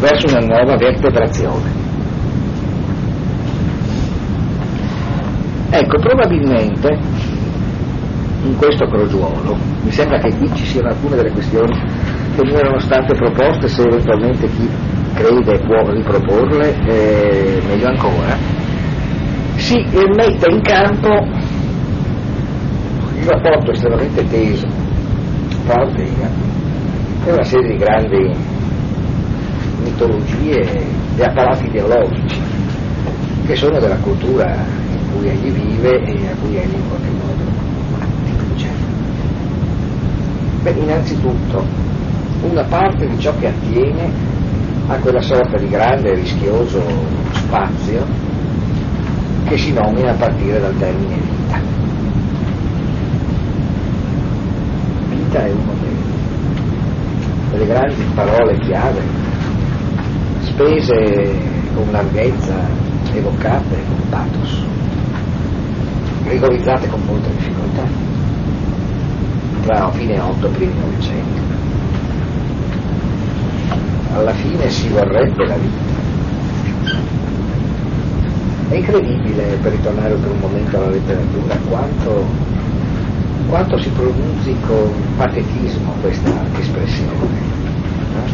[0.00, 1.84] verso una nuova vertebrazione.
[5.70, 6.98] Ecco, probabilmente
[8.44, 11.74] in questo crogiuolo mi sembra che qui ci siano alcune delle questioni
[12.36, 14.68] che mi erano state proposte, se eventualmente chi
[15.14, 18.36] crede può riproporle, eh, meglio ancora,
[19.56, 19.74] si
[20.14, 21.26] mette in campo
[23.26, 24.68] il rapporto estremamente teso
[25.66, 26.30] tra Ortega
[27.24, 28.30] e una serie di grandi
[29.82, 30.60] mitologie
[31.16, 32.40] e apparati ideologici
[33.44, 34.54] che sono della cultura
[34.92, 37.42] in cui egli vive e a cui egli in qualche modo
[37.98, 38.68] attinge.
[40.62, 41.64] Beh, innanzitutto,
[42.42, 44.08] una parte di ciò che attiene
[44.86, 46.80] a quella sorta di grande e rischioso
[47.32, 48.06] spazio
[49.46, 51.60] che si nomina a partire dal termine vita.
[55.36, 55.74] Vita è uno
[57.50, 59.02] delle grandi parole chiave,
[60.40, 61.38] spese
[61.74, 62.54] con larghezza,
[63.12, 64.64] evocate con pathos,
[66.24, 67.82] rigorizzate con molta difficoltà,
[69.64, 71.44] tra fine 8 e primi 900
[74.14, 75.84] alla fine si vorrebbe la vita.
[78.70, 82.24] È incredibile, per ritornare per un momento alla letteratura, quanto,
[83.48, 87.14] quanto si pronunzi con patetismo questa espressione.
[88.12, 88.24] No?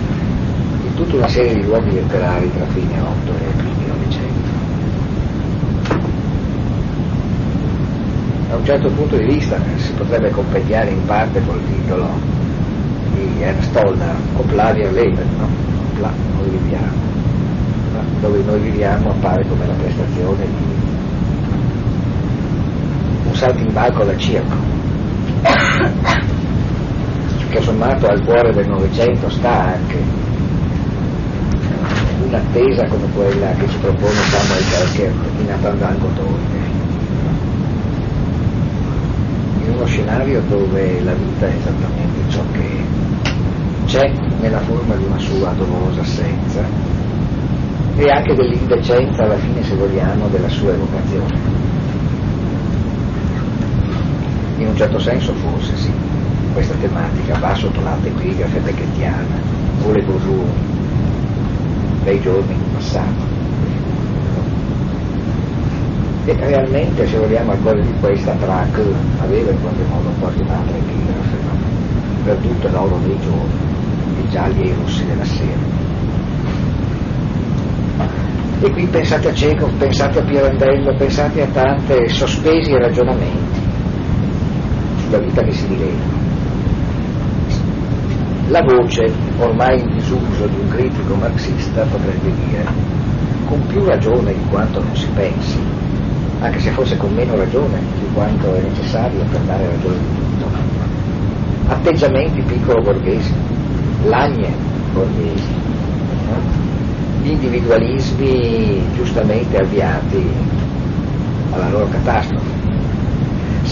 [0.85, 4.33] In tutta una serie di luoghi letterari tra fine 8 e primi 900.
[8.49, 12.09] Da un certo punto di vista si potrebbe compendiare in parte col titolo
[13.15, 15.49] di Ernst Stollner, Oplavia Leben, no?
[16.01, 17.11] là noi viviamo,
[18.21, 20.91] dove noi viviamo appare come la prestazione di
[23.29, 24.57] un saltimbalco da circo,
[27.51, 29.99] che sommato al cuore del Novecento sta anche
[32.27, 36.71] un'attesa come quella che ci propone Samuel Becker in Apandango Torre
[39.65, 42.85] in uno scenario dove la vita è esattamente ciò che
[43.87, 46.65] c'è nella forma di una sua dolorosa assenza
[47.97, 51.72] e anche dell'indecenza alla fine se vogliamo della sua evocazione
[54.63, 55.91] in un certo senso forse sì
[56.53, 59.41] questa tematica va sotto l'antepigrafe becchettiana
[59.85, 60.51] o le bourgeois
[62.05, 63.31] dei giorni passati
[66.25, 68.81] e realmente se vogliamo al cuore di questa track
[69.21, 71.71] aveva in qualche modo quasi un'altra epigrafe no?
[72.25, 73.71] per tutto l'oro dei giorni
[74.23, 75.81] i gialli e i rossi della sera.
[78.61, 83.42] E qui pensate a Cieco, pensate a Pirandello, pensate a tante sospesi ragionamenti
[85.13, 86.21] sulla vita che si dileguano.
[88.49, 92.65] La voce, ormai in disuso di un critico marxista, potrebbe dire,
[93.47, 95.59] con più ragione di quanto non si pensi,
[96.41, 100.47] anche se fosse con meno ragione di quanto è necessario per dare ragione di tutto.
[101.67, 103.33] Atteggiamenti piccolo borghesi,
[104.05, 104.51] lagne
[104.95, 105.61] borghesi,
[107.23, 110.27] gli individualismi giustamente avviati
[111.53, 112.62] alla loro catastrofe.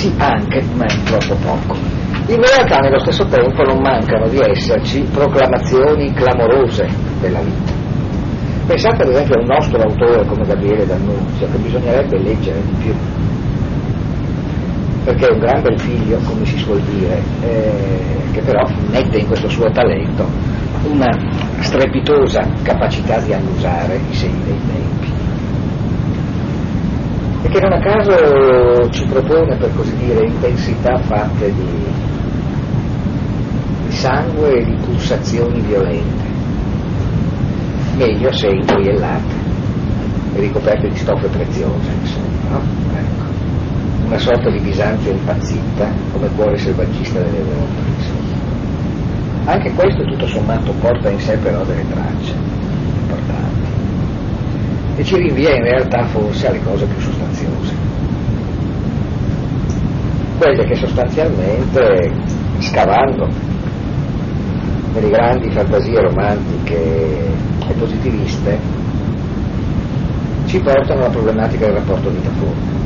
[0.01, 1.77] Sì, anche, ma è troppo poco.
[2.29, 6.89] In realtà nello stesso tempo non mancano di esserci proclamazioni clamorose
[7.21, 7.71] della vita.
[8.67, 12.95] Pensate ad esempio a un nostro autore come Gabriele D'Annunzio, che bisognerebbe leggere di più,
[15.05, 19.27] perché è un gran bel figlio, come si suol dire, eh, che però mette in
[19.27, 20.25] questo suo talento
[20.85, 21.15] una
[21.61, 25.10] strepitosa capacità di annusare i segni dei tempi.
[27.42, 31.87] E che non a caso ci propone, per così dire, intensità fatte di,
[33.87, 36.24] di sangue e di pulsazioni violente,
[37.96, 39.35] meglio se incoiellate
[40.35, 42.61] e ricoperte di stoffe preziose, insomma, no?
[42.94, 43.20] Ecco
[44.11, 47.88] una sorta di Bisanzio impazzita come cuore selvaggista dell'Europa.
[49.44, 52.35] Anche questo tutto sommato porta in sé però delle tracce
[53.03, 53.39] importanti
[55.01, 57.75] e ci rinvia in realtà forse alle cose più sostanziose,
[60.37, 62.13] quelle che sostanzialmente
[62.59, 63.27] scavando
[64.93, 68.59] nelle grandi fantasie romantiche e positiviste
[70.45, 72.79] ci portano alla problematica del rapporto vita-forma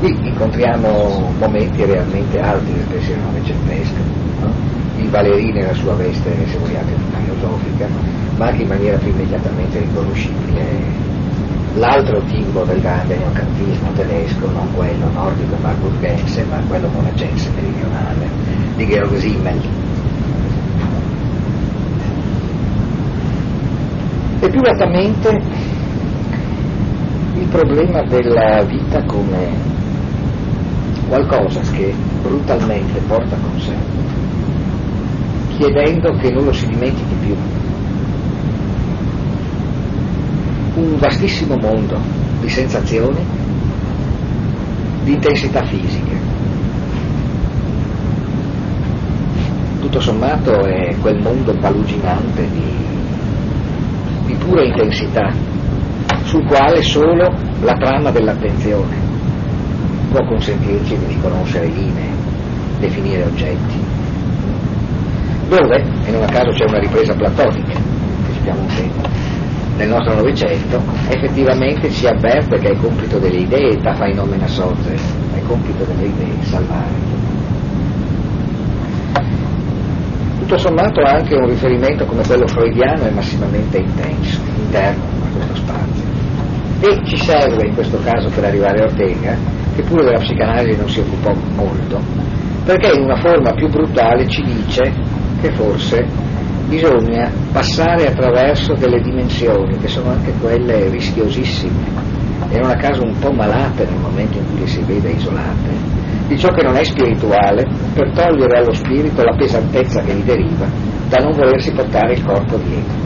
[0.00, 4.00] qui incontriamo momenti realmente alti del pensiero novecentesco,
[4.40, 4.83] no?
[4.96, 6.92] Il Valéry nella sua veste, se vogliate,
[7.24, 7.88] filosofica,
[8.36, 11.12] ma anche in maniera più immediatamente riconoscibile
[11.74, 18.28] l'altro tipo del grande neocantismo tedesco, non quello nordico marburgense, ma quello monacense meridionale,
[18.76, 19.60] di Georg Simmel.
[24.40, 25.40] E più lattamente
[27.34, 29.72] il problema della vita come
[31.08, 33.74] qualcosa che brutalmente porta con sé,
[35.56, 37.36] chiedendo che non lo si dimentichi più
[40.74, 41.98] un vastissimo mondo
[42.40, 43.24] di sensazioni,
[45.04, 46.32] di intensità fisiche.
[49.80, 52.72] Tutto sommato è quel mondo paluginante di,
[54.26, 55.32] di pura intensità,
[56.24, 58.96] sul quale solo la trama dell'attenzione
[60.10, 62.10] può consentirci di riconoscere linee,
[62.80, 63.93] definire oggetti.
[65.48, 67.72] Dove, e non a caso c'è una ripresa platonica,
[68.44, 69.08] che un tempo,
[69.76, 74.94] nel nostro Novecento, effettivamente ci avverte che è compito delle idee da fai nomina sorge,
[75.34, 77.12] è compito delle idee salvare.
[80.40, 86.04] Tutto sommato anche un riferimento come quello freudiano è massimamente intenso, interno a questo spazio.
[86.80, 89.36] E ci serve in questo caso per arrivare a Ortega,
[89.74, 91.98] che pure della psicanalisi non si occupò molto,
[92.64, 94.92] perché in una forma più brutale ci dice
[95.44, 96.06] che forse
[96.68, 101.92] bisogna passare attraverso delle dimensioni che sono anche quelle rischiosissime
[102.48, 105.68] e non a caso un po' malate nel momento in cui le si vede isolate,
[106.28, 110.66] di ciò che non è spirituale per togliere allo spirito la pesantezza che gli deriva
[111.08, 112.96] da non volersi portare il corpo dietro.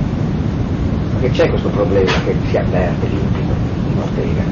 [1.15, 3.53] Perché c'è questo problema che si avverte l'intimo
[3.91, 4.43] in Ortega.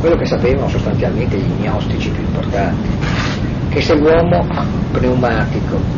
[0.00, 2.88] Quello che sapevano sostanzialmente gli gnostici più importanti,
[3.68, 4.44] che se l'uomo
[4.90, 5.95] pneumatico,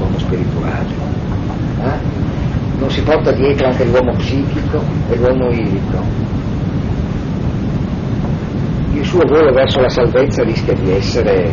[0.00, 0.86] l'uomo spirituale,
[1.82, 2.18] eh?
[2.78, 6.02] non si porta dietro anche l'uomo psichico e l'uomo irico.
[8.94, 11.50] Il suo volo verso la salvezza rischia di essere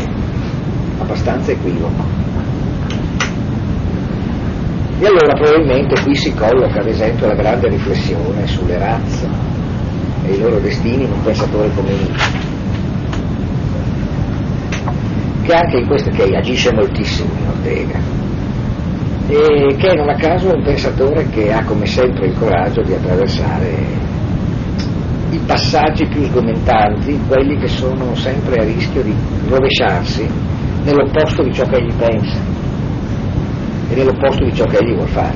[1.00, 2.26] abbastanza equivoco.
[5.00, 9.30] E allora probabilmente qui si colloca ad esempio la grande riflessione sulle razze
[10.24, 12.40] e i loro destini in un pensatore come Nietzsche,
[15.44, 18.00] che anche in questo che agisce moltissimo in Ortega,
[19.30, 22.94] e che non a caso è un pensatore che ha come sempre il coraggio di
[22.94, 23.76] attraversare
[25.32, 29.14] i passaggi più sgomentanti, quelli che sono sempre a rischio di
[29.50, 30.26] rovesciarsi
[30.84, 32.38] nell'opposto di ciò che egli pensa
[33.90, 35.36] e nell'opposto di ciò che egli vuole fare.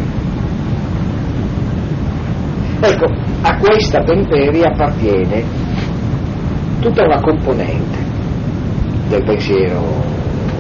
[2.80, 3.06] Ecco,
[3.42, 5.44] a questa temperia appartiene
[6.80, 7.98] tutta una componente
[9.10, 9.82] del pensiero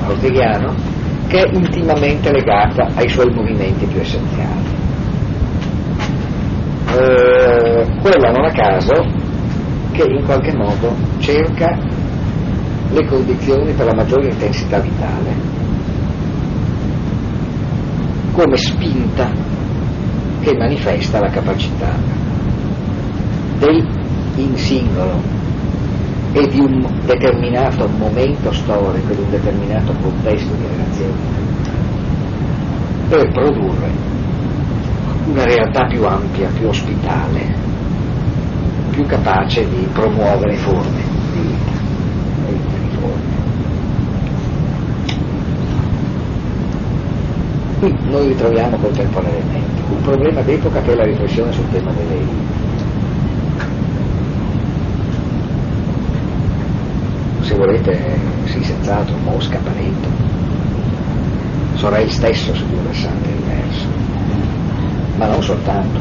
[0.06, 0.91] orteghiano
[1.32, 4.80] che è intimamente legata ai suoi movimenti più essenziali.
[6.94, 8.92] Eh, quella non a caso
[9.92, 11.78] che in qualche modo cerca
[12.90, 15.60] le condizioni per la maggiore intensità vitale
[18.34, 19.32] come spinta
[20.42, 21.96] che manifesta la capacità
[23.58, 23.88] del
[24.36, 25.22] in singolo
[26.34, 30.66] e di un determinato momento storico, di un determinato contesto di
[31.02, 31.40] relazione,
[33.10, 33.90] per produrre
[35.28, 37.54] una realtà più ampia, più ospitale,
[38.92, 41.02] più capace di promuovere forme
[41.34, 41.80] di vita.
[47.80, 52.62] Qui noi ritroviamo contemporaneamente un problema d'epoca che è la riflessione sul tema delle elite
[57.52, 60.08] se volete, sì, senz'altro, Mosca, Pareto,
[61.82, 63.88] Sorel stesso su due versanti diversi,
[65.16, 66.00] ma non soltanto,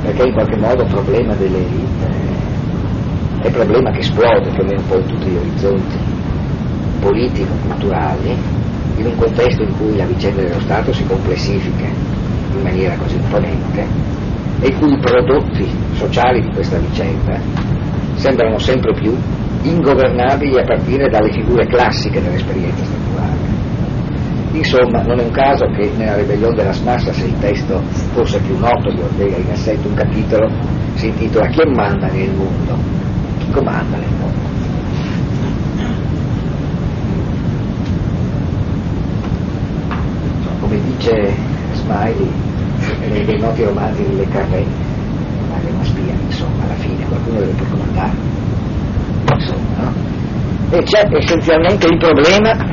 [0.00, 2.08] perché in qualche modo il problema delle elite
[3.42, 5.96] è il problema che esplode più o meno poi in tutti gli orizzonti
[7.00, 8.34] politico-culturali,
[8.96, 13.86] in un contesto in cui la vicenda dello Stato si complessifica in maniera così imponente
[14.62, 17.38] e cui i prodotti sociali di questa vicenda
[18.14, 19.14] sembrano sempre più
[19.60, 23.45] ingovernabili a partire dalle figure classiche dell'esperienza statuale.
[24.56, 27.82] Insomma, non è un caso che nella ribellione della smassa, se il testo
[28.14, 30.50] fosse più noto di Ortega in assetto un capitolo,
[30.94, 32.78] si intitola Chi manda nel mondo?
[33.38, 34.44] Chi comanda nel mondo?
[40.60, 41.34] Come dice
[41.74, 42.30] Smiley
[43.08, 44.64] nei, nei noti romanzi di Le Carré,
[45.50, 48.12] ma che una spia, insomma, alla fine qualcuno deve pur comandare
[49.32, 49.92] insomma, no?
[50.70, 52.65] e c'è essenzialmente il problema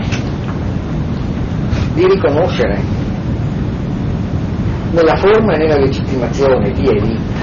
[1.93, 2.81] di riconoscere
[4.91, 7.41] nella forma e nella legittimazione di elite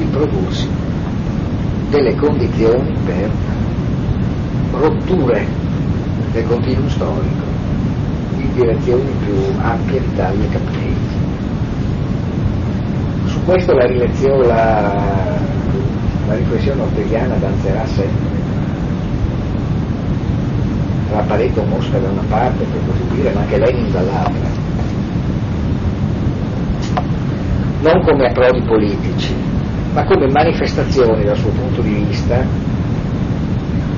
[0.00, 0.68] il prodursi
[1.90, 3.30] delle condizioni per
[4.72, 5.46] rotture
[6.32, 7.48] del continuum storico
[8.36, 11.18] in direzioni più ampie, vitali e caprese.
[13.26, 15.38] Su questo la, la,
[16.26, 18.39] la riflessione ortegiana danzerà sempre
[21.10, 24.48] tra Pareto Mosca da una parte, per così dire, ma anche Lenin dall'altra.
[27.82, 29.34] Non come approdi politici,
[29.92, 32.44] ma come manifestazioni dal suo punto di vista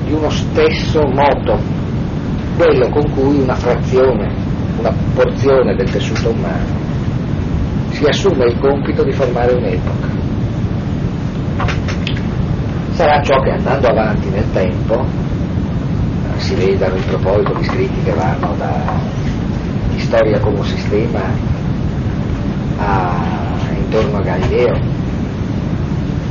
[0.05, 1.59] di uno stesso moto,
[2.57, 4.33] quello con cui una frazione,
[4.79, 6.81] una porzione del tessuto umano
[7.91, 10.07] si assume il compito di formare un'epoca.
[12.93, 15.22] Sarà ciò che andando avanti nel tempo
[16.43, 18.99] si vedano in proposito di scritti che vanno da
[19.97, 21.21] storia come sistema
[22.77, 23.15] a,
[23.73, 24.75] intorno a Galileo,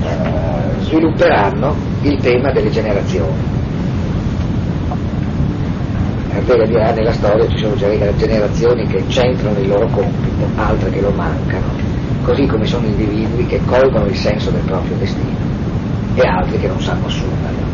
[0.02, 3.50] eh, svilupperanno il tema delle generazioni.
[6.44, 11.66] Dirà nella storia ci sono generazioni che centrano il loro compito, altre che lo mancano,
[12.24, 15.38] così come sono individui che colgono il senso del proprio destino
[16.14, 17.71] e altri che non sanno assumerlo.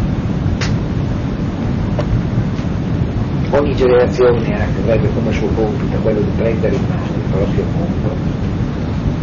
[3.51, 8.17] Ogni generazione avrebbe come suo compito quello di prendere in mano il proprio mondo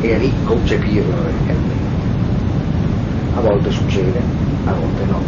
[0.02, 1.94] e riconcepirlo radicalmente.
[3.36, 4.22] A volte succede,
[4.66, 5.22] a volte no.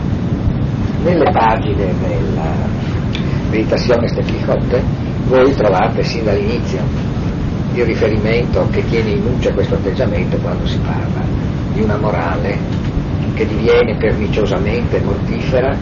[1.04, 2.86] Nelle pagine della
[3.50, 4.84] Meditazione Stefficotte
[5.28, 6.80] voi trovate sin dall'inizio
[7.74, 11.24] il riferimento che tiene in luce questo atteggiamento quando si parla
[11.74, 12.58] di una morale
[13.36, 15.78] che diviene perniciosamente mortifera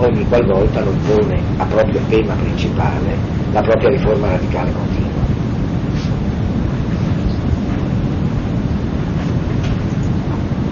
[0.00, 3.16] ogni qualvolta non pone a proprio tema principale
[3.52, 5.08] la propria riforma radicale continua.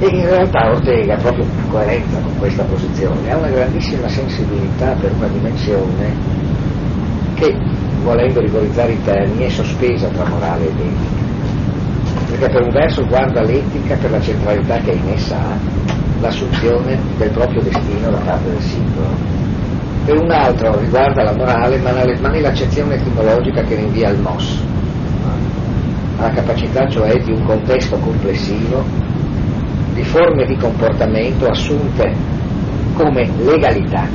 [0.01, 5.13] E in realtà Ortega, proprio in coerenza con questa posizione, ha una grandissima sensibilità per
[5.13, 6.15] una dimensione
[7.35, 7.57] che,
[8.05, 11.27] volendo rigorizzare i termini, è sospesa tra morale ed etica.
[12.31, 17.31] Perché per un verso guarda l'etica per la centralità che in essa ha, l'assunzione del
[17.31, 19.37] proprio destino da parte del singolo.
[20.05, 24.63] Per un altro riguarda la morale, ma nell'accezione etimologica che rinvia al mos,
[26.19, 28.83] alla capacità cioè di un contesto complessivo
[29.95, 32.15] di forme di comportamento assunte
[32.95, 34.07] come legalità,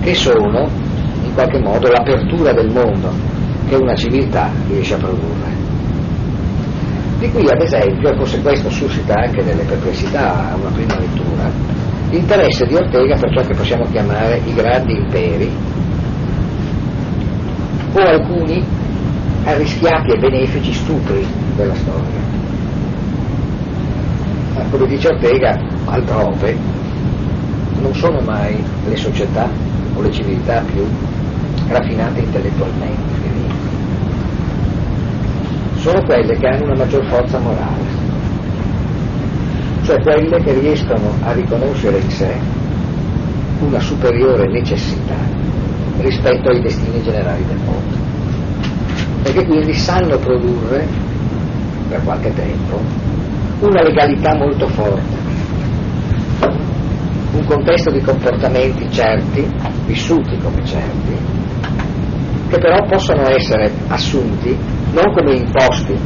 [0.00, 0.68] che sono
[1.24, 3.10] in qualche modo l'apertura del mondo
[3.68, 5.49] che una civiltà riesce a produrre.
[7.20, 11.50] Di qui ad esempio, e forse questo suscita anche delle perplessità a una prima lettura,
[12.08, 15.50] l'interesse di Ortega per ciò che possiamo chiamare i grandi imperi
[17.92, 18.64] o alcuni
[19.44, 22.20] arrischiati e benefici stupri della storia.
[24.54, 26.56] Ma come dice Ortega, altrove
[27.82, 29.46] non sono mai le società
[29.94, 30.86] o le civiltà più
[31.68, 33.19] raffinate intellettualmente
[35.80, 37.84] sono quelle che hanno una maggior forza morale,
[39.84, 42.38] cioè quelle che riescono a riconoscere in sé
[43.60, 45.16] una superiore necessità
[46.00, 47.96] rispetto ai destini generali del mondo.
[49.22, 50.86] E che quindi sanno produrre
[51.88, 52.78] per qualche tempo
[53.60, 55.16] una legalità molto forte,
[57.32, 59.46] un contesto di comportamenti certi,
[59.86, 61.16] vissuti come certi,
[62.48, 65.96] che però possono essere assunti non come imposti,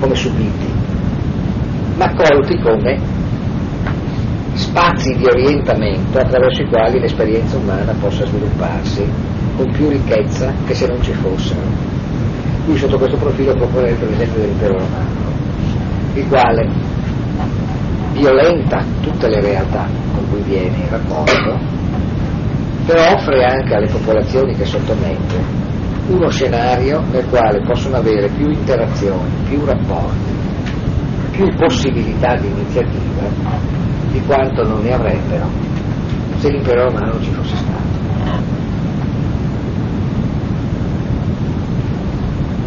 [0.00, 0.72] come subiti,
[1.96, 2.98] ma colti come
[4.54, 9.08] spazi di orientamento attraverso i quali l'esperienza umana possa svilupparsi
[9.56, 11.60] con più ricchezza che se non ci fossero.
[12.66, 15.32] Lui sotto questo profilo propone per esempio dell'impero romano,
[16.14, 16.68] il quale
[18.12, 21.58] violenta tutte le realtà con cui viene in rapporto,
[22.86, 25.69] però offre anche alle popolazioni che sottomette
[26.10, 30.32] uno scenario nel quale possono avere più interazioni, più rapporti,
[31.30, 33.28] più possibilità di iniziativa
[34.10, 35.48] di quanto non ne avrebbero
[36.38, 37.98] se l'impero romano ci fosse stato.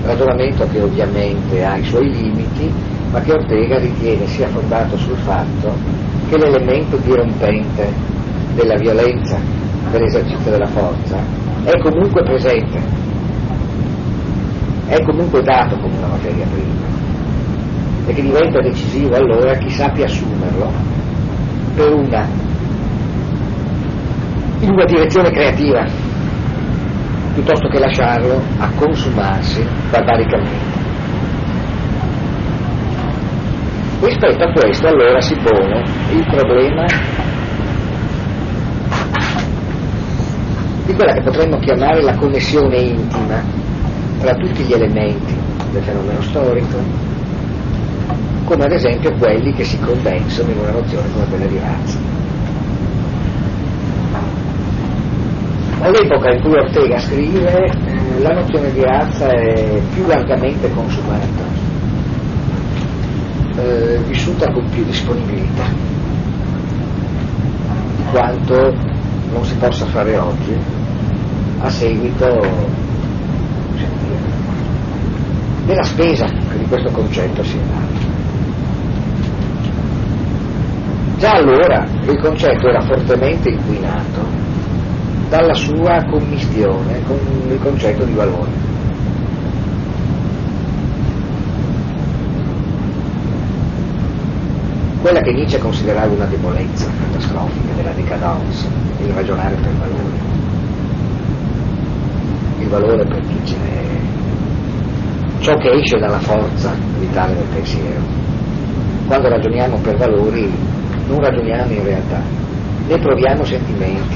[0.03, 2.71] Ragionamento che ovviamente ha i suoi limiti,
[3.11, 5.75] ma che Ortega ritiene sia fondato sul fatto
[6.29, 7.91] che l'elemento dirompente
[8.55, 9.37] della violenza,
[9.91, 11.17] dell'esercizio della forza,
[11.63, 13.02] è comunque presente
[14.93, 16.85] è comunque dato come una materia prima
[18.05, 20.71] e che diventa decisivo allora chi sappia assumerlo
[21.75, 22.27] per una
[24.59, 25.85] in una direzione creativa,
[27.33, 30.71] piuttosto che lasciarlo a consumarsi barbaricamente.
[33.99, 35.83] Rispetto a questo allora si pone
[36.13, 36.85] il problema
[40.85, 43.62] di quella che potremmo chiamare la connessione intima
[44.23, 45.35] tra tutti gli elementi
[45.73, 46.77] del fenomeno storico,
[48.45, 51.97] come ad esempio quelli che si condensano in una nozione come quella di razza.
[55.81, 61.43] All'epoca in cui Ortega scrive, eh, la nozione di razza è più largamente consumata,
[63.57, 65.63] eh, vissuta con più disponibilità
[67.97, 68.73] di quanto
[69.33, 70.57] non si possa fare oggi
[71.59, 72.81] a seguito
[75.65, 78.11] della spesa di questo concetto si è dato.
[81.17, 84.25] Già allora il concetto era fortemente inquinato
[85.29, 87.17] dalla sua commistione con
[87.49, 88.51] il concetto di valore.
[95.01, 98.67] Quella che Nietzsche considerava una debolezza catastrofica della decadence,
[99.01, 100.31] il ragionare per valore.
[102.59, 104.22] Il valore per Nietzsche è
[105.43, 107.99] ciò che esce dalla forza vitale del pensiero.
[109.07, 110.49] Quando ragioniamo per valori
[111.05, 112.21] non ragioniamo in realtà,
[112.87, 114.15] ne proviamo sentimenti,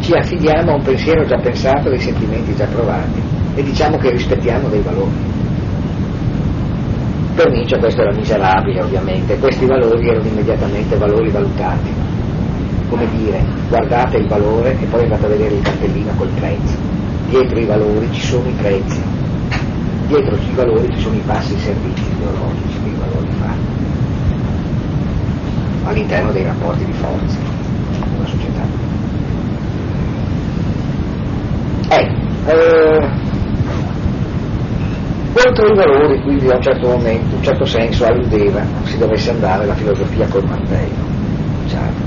[0.00, 3.22] ci affidiamo a un pensiero già pensato dei sentimenti già provati
[3.54, 5.34] e diciamo che rispettiamo dei valori.
[7.36, 11.90] Per Nietzsche questo era miserabile ovviamente, questi valori erano immediatamente valori valutati,
[12.88, 16.76] come dire guardate il valore e poi andate a vedere il cartellino col prezzo,
[17.28, 19.15] dietro i valori ci sono i prezzi,
[20.06, 23.74] dietro i valori ci sono i passi servizi ideologici che i valori fanno
[25.84, 28.62] all'interno dei rapporti di forza di una società.
[31.88, 33.08] Ecco, eh,
[35.32, 39.30] oltre i valori, quindi a un certo momento, in un certo senso alludeva si dovesse
[39.30, 41.04] andare la filosofia col martello,
[41.64, 42.04] diciamo.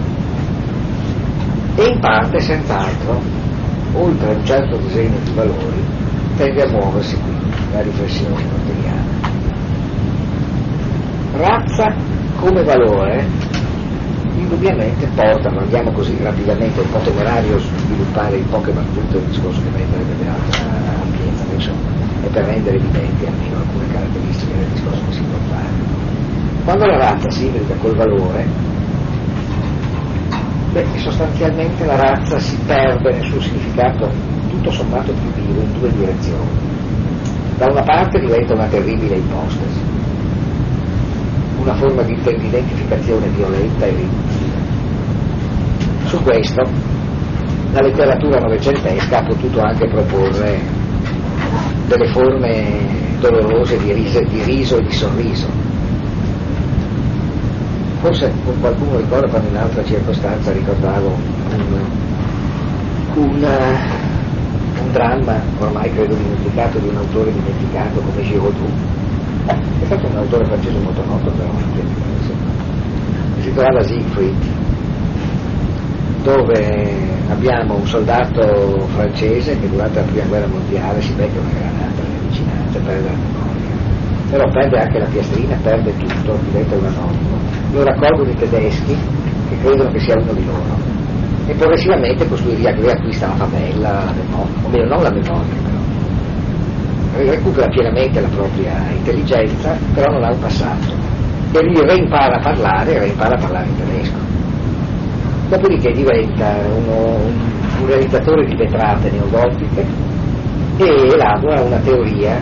[1.75, 3.21] E in parte, senz'altro,
[3.93, 5.83] oltre un certo disegno di valori,
[6.35, 7.38] tende a muoversi qui
[7.71, 9.17] la riflessione materiale.
[11.33, 11.95] Razza
[12.39, 13.27] come valore
[14.35, 19.69] indubbiamente portano, andiamo così rapidamente, un po' temerario sviluppare in poche battute un discorso che
[19.69, 21.89] meriterebbe peraltro una ampiezza, ma insomma,
[22.23, 25.67] è per rendere evidenti almeno alcune caratteristiche del discorso che si può fare.
[26.63, 28.45] Quando la razza si imbrica col valore,
[30.71, 34.09] beh, sostanzialmente la razza si perde nel suo significato
[34.49, 36.77] tutto sommato più vivo in due direzioni.
[37.59, 39.81] Da una parte diventa una terribile ipostasi,
[41.59, 44.57] una forma di identificazione violenta e riduttiva.
[46.05, 46.63] Su questo
[47.73, 50.57] la letteratura novecentesca ha potuto anche proporre
[51.87, 52.87] delle forme
[53.19, 55.47] dolorose di riso, di riso e di sorriso.
[57.99, 58.31] Forse
[58.61, 61.87] qualcuno ricorda quando in un'altra circostanza ricordavo un,
[63.15, 63.47] un,
[64.91, 68.71] dramma ormai credo dimenticato di un autore dimenticato come Giraudoux.
[69.45, 71.49] È stato un autore francese molto noto però
[73.39, 74.35] si trovava Siegfried
[76.23, 76.93] dove
[77.29, 82.27] abbiamo un soldato francese che durante la prima guerra mondiale si becca una granata nelle
[82.27, 83.49] vicinanze, perde la memoria
[84.29, 87.37] però perde anche la piastrina, perde tutto, diventa un anonimo.
[87.71, 88.95] Lo raccolgono i tedeschi
[89.49, 90.98] che credono che sia uno di loro
[91.49, 95.77] e progressivamente costui riacquista la favela, la memoria, o meglio non la memoria
[97.15, 100.93] recupera pienamente la propria intelligenza, però non ha un passato.
[101.51, 104.17] E lui reimpara a parlare, reimpara a parlare in tedesco.
[105.49, 107.33] Dopodiché diventa uno, un,
[107.81, 109.85] un realizzatore di vetrate neogotiche
[110.77, 112.39] e elabora una teoria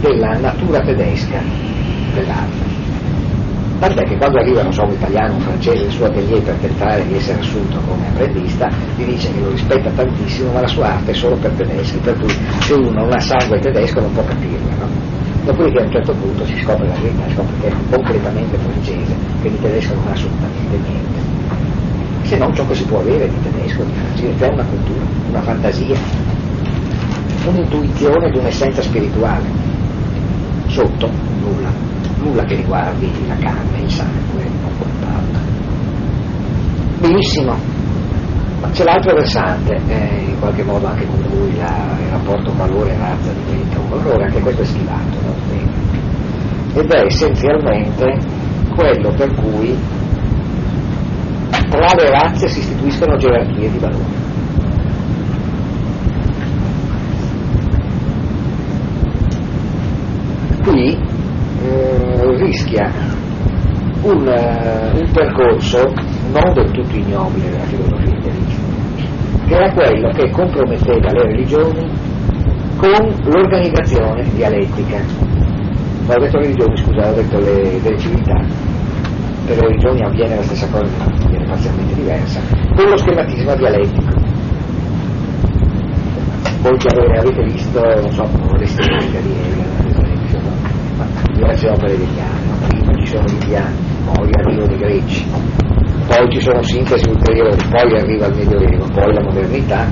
[0.00, 1.38] della natura tedesca
[2.12, 2.71] dell'arte
[3.82, 7.16] tant'è che quando arriva, so, un italiano, un francese nel suo atelier per tentare di
[7.16, 11.14] essere assunto come apprendista, gli dice che lo rispetta tantissimo, ma la sua arte è
[11.14, 14.86] solo per tedeschi, per cui se uno non ha sangue tedesco non può capirla, no?
[15.44, 19.16] Dopodiché a un certo punto si scopre la verità, si scopre che è completamente francese,
[19.42, 21.20] che di tedesco non ha assolutamente niente.
[22.22, 25.42] Se non ciò che si può avere di tedesco, di francese, cioè una cultura, una
[25.42, 25.96] fantasia,
[27.48, 29.70] un'intuizione di un'essenza spirituale.
[30.68, 31.10] Sotto,
[31.40, 31.91] nulla
[32.22, 35.40] nulla che riguardi la carne, il sangue o quant'altro.
[37.00, 37.56] Benissimo,
[38.60, 43.32] ma c'è l'altro versante, eh, in qualche modo anche con cui la, il rapporto valore-razza
[43.44, 45.72] diventa un valore, anche questo è schivato Ortega,
[46.74, 48.18] ed è essenzialmente
[48.74, 49.76] quello per cui
[51.68, 54.20] tra le razze si istituiscono gerarchie di valore
[60.62, 60.96] Qui
[61.62, 62.92] eh, rischia
[64.02, 65.90] un, uh, un, percorso
[66.32, 68.60] non del tutto ignobile della filosofia idealista,
[69.46, 71.90] che era quello che comprometteva le religioni
[72.76, 74.98] con l'organizzazione dialettica.
[76.06, 78.44] Ma ho detto religioni, scusa, ho detto le, le civiltà.
[79.46, 82.40] Per le religioni avviene la stessa cosa, ma avviene parzialmente diversa,
[82.74, 84.20] con lo schematismo dialettico.
[86.60, 90.72] Voi che avete visto, non so, l'estetica di Hegel, ad esempio, no?
[91.34, 92.41] diverse opere degli ci
[93.12, 95.26] sono indiani, poi arrivano i greci,
[96.06, 99.86] poi ci sono sintesi ulteriori, poi arriva il Medioevo, poi la modernità.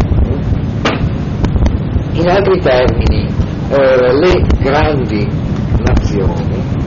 [2.13, 3.29] In altri termini,
[3.71, 5.29] eh, le grandi
[5.85, 6.79] nazioni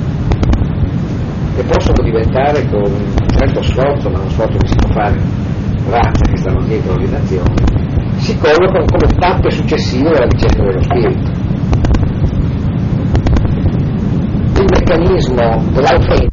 [1.55, 5.21] che possono diventare con un certo sforzo, ma uno sforzo che si può fare
[5.89, 7.53] razze che stanno dietro le nazioni,
[8.17, 11.32] si collocano come tappe successive della vicenda dello spirito.
[14.83, 16.32] cristianismo, de la fe,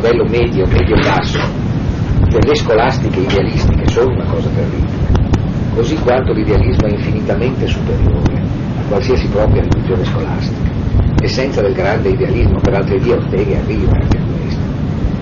[0.00, 1.38] livello medio, medio-basso,
[2.30, 5.08] delle scolastiche idealistiche sono una cosa terribile,
[5.74, 8.40] così quanto l'idealismo è infinitamente superiore
[8.78, 10.70] a qualsiasi propria riduzione scolastica.
[11.20, 14.60] L'essenza del grande idealismo, per altre vie Ortega arriva anche a questo,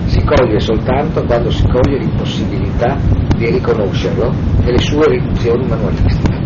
[0.05, 2.97] si coglie soltanto quando si coglie l'impossibilità
[3.35, 6.37] di riconoscerlo nelle sue riduzioni manualistiche.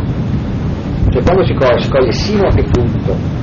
[1.12, 3.43] Cioè quando si coglie, si coglie sino a che punto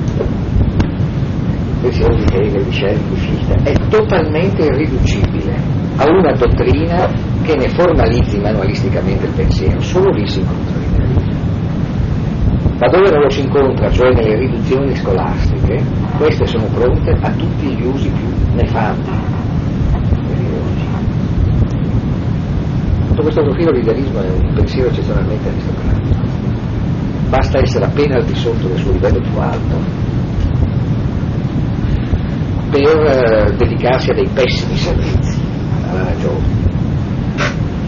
[1.81, 5.55] pensiero di Hegel, di Schelling, di Fichte è totalmente irriducibile
[5.97, 7.09] a una dottrina
[7.41, 11.39] che ne formalizzi manualisticamente il pensiero, solo lì si incontra l'idealismo.
[12.79, 15.83] Ma dove non lo si incontra, cioè nelle riduzioni scolastiche,
[16.17, 19.09] queste sono pronte a tutti gli usi più nefandi
[23.07, 26.19] Sotto questo profilo l'idealismo è un pensiero eccezionalmente aristocratico.
[27.27, 30.10] Basta essere appena al di sotto del suo livello più alto
[32.71, 35.39] per eh, dedicarsi a dei pessimi servizi.
[35.91, 36.59] Alla ragione.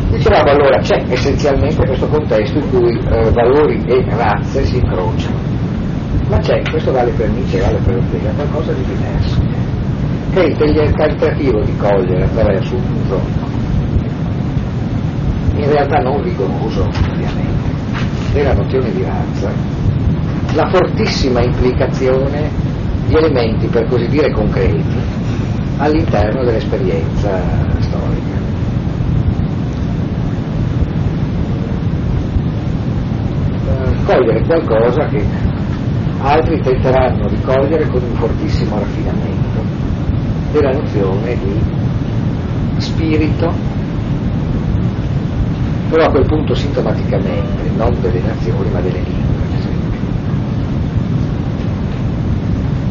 [0.10, 5.38] Dicevamo allora c'è essenzialmente questo contesto in cui eh, valori e razze si incrociano,
[6.28, 9.40] ma c'è, questo vale per Nietzsche vale per Ortega, qualcosa di diverso,
[10.34, 13.52] che è il tentativo di cogliere attraverso un uso
[15.56, 17.70] in realtà non rigoroso ovviamente,
[18.34, 19.52] della nozione di razza,
[20.54, 22.73] la fortissima implicazione
[23.08, 24.98] di elementi per così dire concreti
[25.78, 27.42] all'interno dell'esperienza
[27.80, 28.42] storica.
[33.68, 35.26] Eh, cogliere qualcosa che
[36.22, 39.62] altri tenteranno di cogliere con un fortissimo raffinamento
[40.52, 41.62] della nozione di
[42.78, 43.74] spirito
[45.94, 50.00] però a quel punto sintomaticamente, non delle nazioni ma delle lingue, ad esempio.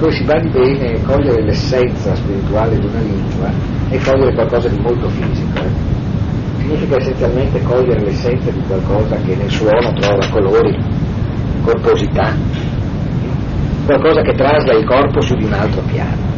[0.03, 3.49] Dove si badi bene cogliere l'essenza spirituale di una lingua
[3.89, 5.61] e cogliere qualcosa di molto fisico.
[5.61, 6.61] Eh.
[6.61, 10.77] Significa essenzialmente cogliere l'essenza di qualcosa che nel suono trova colori,
[11.63, 12.35] corposità,
[13.87, 16.31] qualcosa che trasla il corpo su di un altro piano.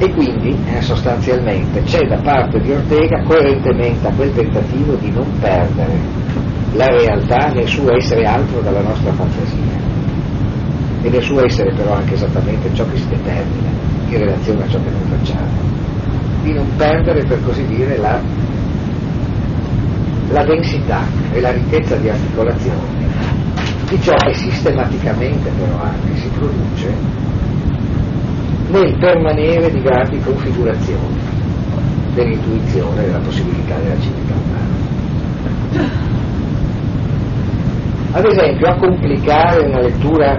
[0.00, 5.26] e quindi eh, sostanzialmente c'è da parte di Ortega coerentemente a quel tentativo di non
[5.40, 6.17] perdere
[6.74, 9.86] la realtà nel suo essere altro dalla nostra fantasia.
[11.02, 13.68] E nel suo essere però anche esattamente ciò che si determina
[14.08, 15.76] in relazione a ciò che noi facciamo.
[16.42, 18.20] Di non perdere per così dire la,
[20.30, 21.02] la densità
[21.32, 22.98] e la ricchezza di articolazione
[23.88, 26.92] di ciò che sistematicamente però anche si produce
[28.68, 31.16] nel permanere di grandi configurazioni
[32.12, 36.07] dell'intuizione e della possibilità della civiltà umana.
[38.18, 40.34] Ad esempio, a complicare una lettura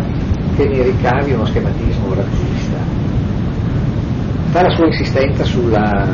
[0.58, 2.78] che ne ricavi uno schematismo razzista,
[4.50, 6.06] fa la sua insistenza sulla,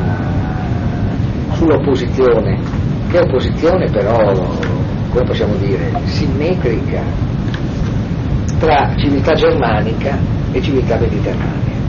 [1.53, 2.59] sull'opposizione,
[3.09, 4.31] che è opposizione però,
[5.09, 7.01] come possiamo dire, simmetrica
[8.59, 10.19] tra civiltà germanica
[10.51, 11.79] e civiltà mediterranea.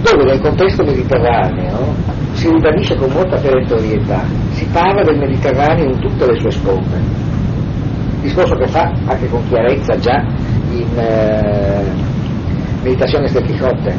[0.00, 1.94] Dove nel contesto mediterraneo
[2.32, 7.24] si ribadisce con molta perentorietà, si parla del Mediterraneo in tutte le sue sponde,
[8.26, 10.24] discorso che fa anche con chiarezza già
[10.70, 12.14] in eh,
[12.82, 13.94] Meditazione del Quixote,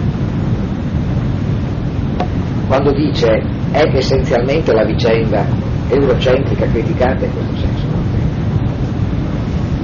[2.67, 3.28] quando dice
[3.71, 5.45] è essenzialmente la vicenda
[5.89, 7.86] eurocentrica criticata in questo senso,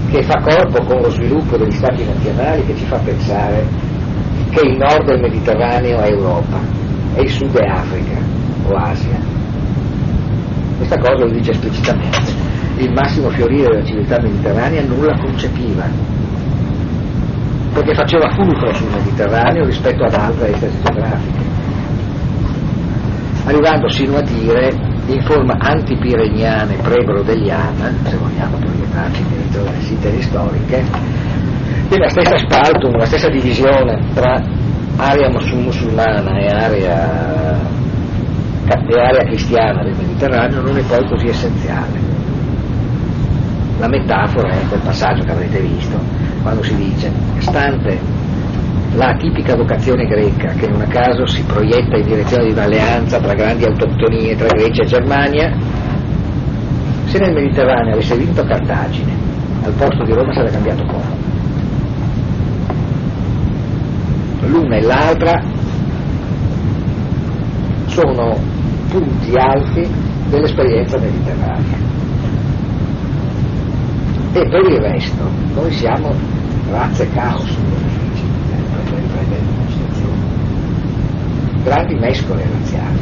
[0.09, 3.65] che fa corpo con lo sviluppo degli stati nazionali che ci fa pensare
[4.51, 6.59] che il nord del Mediterraneo è Europa
[7.15, 8.17] e il sud è Africa
[8.67, 9.19] o Asia.
[10.77, 12.52] Questa cosa lo dice esplicitamente.
[12.77, 15.85] Il massimo fiorire della civiltà mediterranea non la concepiva,
[17.73, 21.43] perché faceva fulcro sul Mediterraneo rispetto ad altre estesi geografiche,
[23.45, 30.21] arrivando sino a dire in forma antipireniana e pre-brodeliana, se vogliamo proiettarci dentro le sintesi
[30.21, 30.83] storiche,
[31.89, 34.41] che la stessa spaltum, la stessa divisione tra
[34.97, 37.59] area musulmana e area,
[38.65, 42.22] e area cristiana del Mediterraneo non è poi così essenziale.
[43.83, 45.99] La metafora è quel passaggio che avrete visto,
[46.41, 47.99] quando si dice, stante
[48.95, 53.33] la tipica vocazione greca, che non a caso si proietta in direzione di un'alleanza tra
[53.33, 55.53] grandi autoctonie tra Grecia e Germania,
[57.07, 59.11] se nel Mediterraneo avesse vinto Cartagine,
[59.65, 61.21] al posto di Roma sarebbe cambiato Como.
[64.47, 65.41] l'una e l'altra
[67.87, 68.39] sono
[68.89, 69.85] punti alti
[70.29, 72.02] dell'esperienza mediterranea.
[74.35, 76.11] E per il resto noi siamo
[76.71, 77.55] razze caos,
[81.63, 82.99] grandi mescole razziali.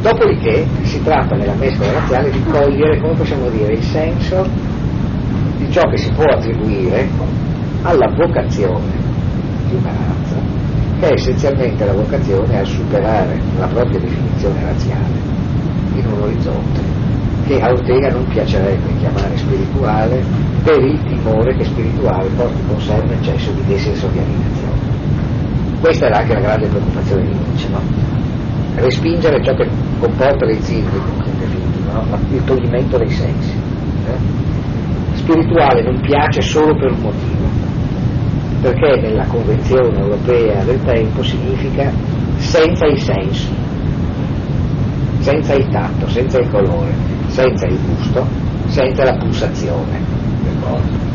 [0.00, 4.48] Dopodiché si tratta nella mescola razziale di cogliere, come possiamo dire, il senso
[5.58, 7.10] di ciò che si può attribuire
[7.82, 8.90] alla vocazione
[9.68, 10.36] di una razza,
[10.98, 15.36] che è essenzialmente la vocazione a superare la propria definizione razziale
[15.94, 16.87] in un orizzonte
[17.48, 20.22] che a Ortega non piacerebbe chiamare spirituale
[20.62, 24.76] per il timore che spirituale porti con sé un eccesso di desensorializzazione.
[25.80, 27.80] Questa era anche la grande preoccupazione di Nietzsche, no?
[28.74, 29.66] respingere ciò che
[29.98, 31.02] comporta l'esilio,
[31.90, 32.04] no?
[32.30, 33.52] il togliimento dei sensi.
[34.06, 35.16] Eh?
[35.16, 37.46] Spirituale non piace solo per un motivo,
[38.60, 41.90] perché nella Convenzione europea del tempo significa
[42.36, 43.48] senza il senso,
[45.20, 48.26] senza il tatto, senza il colore, senza il gusto,
[48.66, 50.00] senza la pulsazione.
[50.42, 51.06] Del corpo.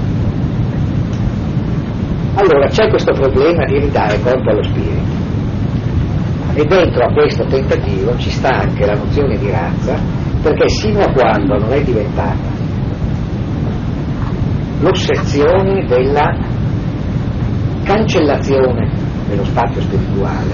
[2.36, 5.21] Allora c'è questo problema di ridare corpo allo spirito.
[6.53, 9.99] E dentro a questo tentativo ci sta anche la nozione di razza
[10.41, 12.51] perché sino a quando non è diventata
[14.80, 16.36] l'ossezione della
[17.84, 18.91] cancellazione
[19.30, 20.53] dello spazio spirituale,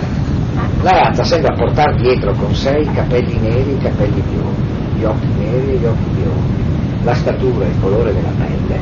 [0.82, 4.59] la razza sembra portare dietro con sé i capelli neri e i capelli biondi,
[5.00, 8.80] gli occhi neri e gli occhi biondi, la statura il colore della pelle,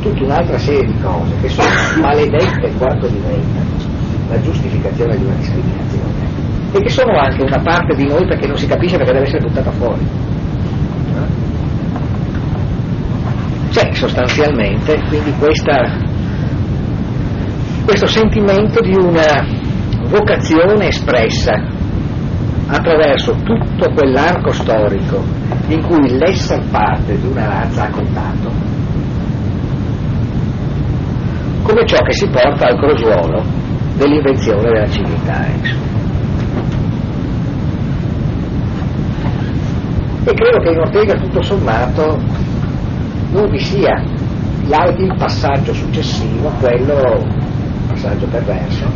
[0.00, 1.68] tutta un'altra serie di cose che sono
[2.00, 3.68] maledette quanto diventano
[4.28, 6.28] la giustificazione di una discriminazione
[6.72, 9.46] e che sono anche una parte di noi perché non si capisce perché deve essere
[9.46, 10.06] buttata fuori.
[13.70, 16.08] C'è sostanzialmente quindi questa
[17.84, 19.46] questo sentimento di una
[20.08, 21.78] vocazione espressa
[22.70, 25.22] attraverso tutto quell'arco storico
[25.68, 28.50] in cui l'essere parte di una razza ha contato,
[31.62, 33.42] come ciò che si porta al crogiolo
[33.96, 35.46] dell'invenzione della civiltà.
[40.22, 42.18] E credo che in Ortega tutto sommato
[43.32, 44.02] non vi sia
[44.66, 47.26] il passaggio successivo, quello
[47.88, 48.86] passaggio perverso,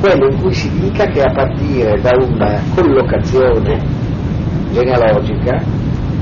[0.00, 3.78] quello in cui si dica che a partire da una collocazione
[4.72, 5.62] genealogica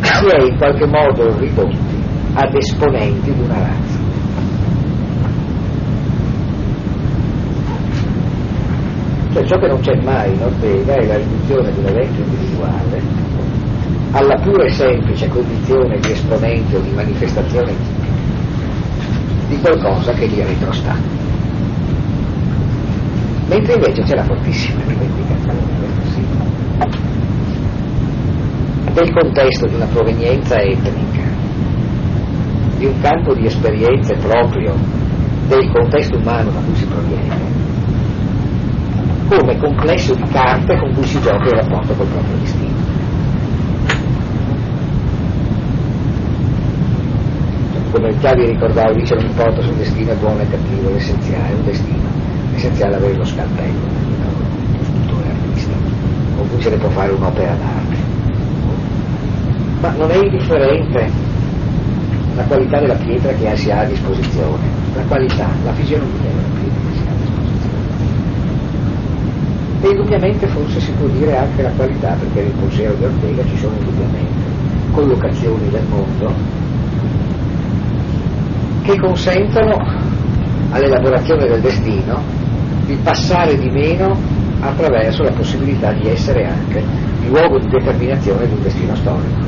[0.00, 2.02] si è in qualche modo ridotti
[2.34, 4.06] ad esponenti di una razza.
[9.32, 13.02] Cioè ciò che non c'è mai in Ortega è la riduzione di individuale
[14.12, 17.72] alla pura e semplice condizione di esponente o di manifestazione
[19.48, 21.17] di qualcosa che gli retrosta
[23.48, 25.68] mentre invece c'è la fortissima rivendicazione
[28.92, 31.22] del contesto di una provenienza etnica,
[32.76, 34.74] di un campo di esperienze proprio
[35.46, 37.36] del contesto umano da cui si proviene,
[39.28, 42.86] come complesso di carte con cui si gioca il rapporto col proprio destino.
[47.92, 51.50] Come già vi ricordavo, dice non importa se un destino è buono o cattivo, l'essenziale
[51.50, 52.17] è un destino,
[52.58, 55.76] l'essenziale è avere lo scalpello, lo scultore artista,
[56.36, 57.96] con cui se ne può fare un'opera d'arte.
[59.80, 61.08] Ma non è indifferente
[62.34, 66.80] la qualità della pietra che si ha a disposizione, la qualità, la fisionomia della pietra
[66.80, 67.76] che si ha a disposizione.
[69.80, 73.56] E indubbiamente forse si può dire anche la qualità, perché nel Museo di Ortega ci
[73.56, 74.46] sono indubbiamente
[74.90, 76.32] collocazioni del mondo
[78.82, 79.76] che consentono
[80.70, 82.38] all'elaborazione del destino
[82.88, 84.16] di passare di meno
[84.60, 86.82] attraverso la possibilità di essere anche
[87.28, 89.46] luogo di determinazione di un destino storico.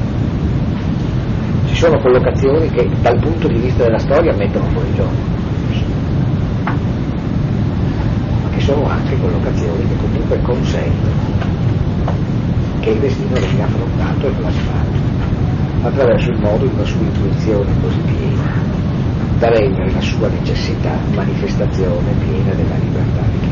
[1.66, 5.14] Ci sono collocazioni che dal punto di vista della storia mettono fuori gioco,
[8.43, 11.49] ma che sono anche collocazioni che comunque consentono
[12.80, 14.99] che il destino venga affrontato e plasmato
[15.82, 18.70] attraverso il modo di una sua intuizione così piena
[19.38, 23.51] da rendere la sua necessità manifestazione piena della libertà di chi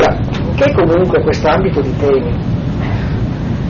[0.00, 2.36] la Che comunque questo ambito di temi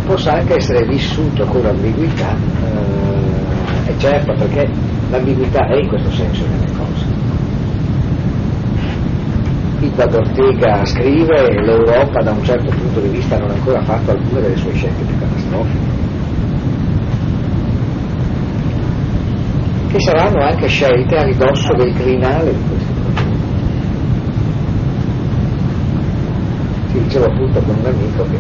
[0.07, 4.69] possa anche essere vissuto con ambiguità, eh, è certo perché
[5.09, 7.07] l'ambiguità è in questo senso nelle cose.
[9.95, 14.41] Quando Ortega scrive l'Europa da un certo punto di vista non ha ancora fatto alcune
[14.41, 15.79] delle sue scelte più catastrofiche.
[19.93, 22.90] Che saranno anche scelte a ridosso del crinale di questi
[27.11, 28.39] diceva appunto con un amico che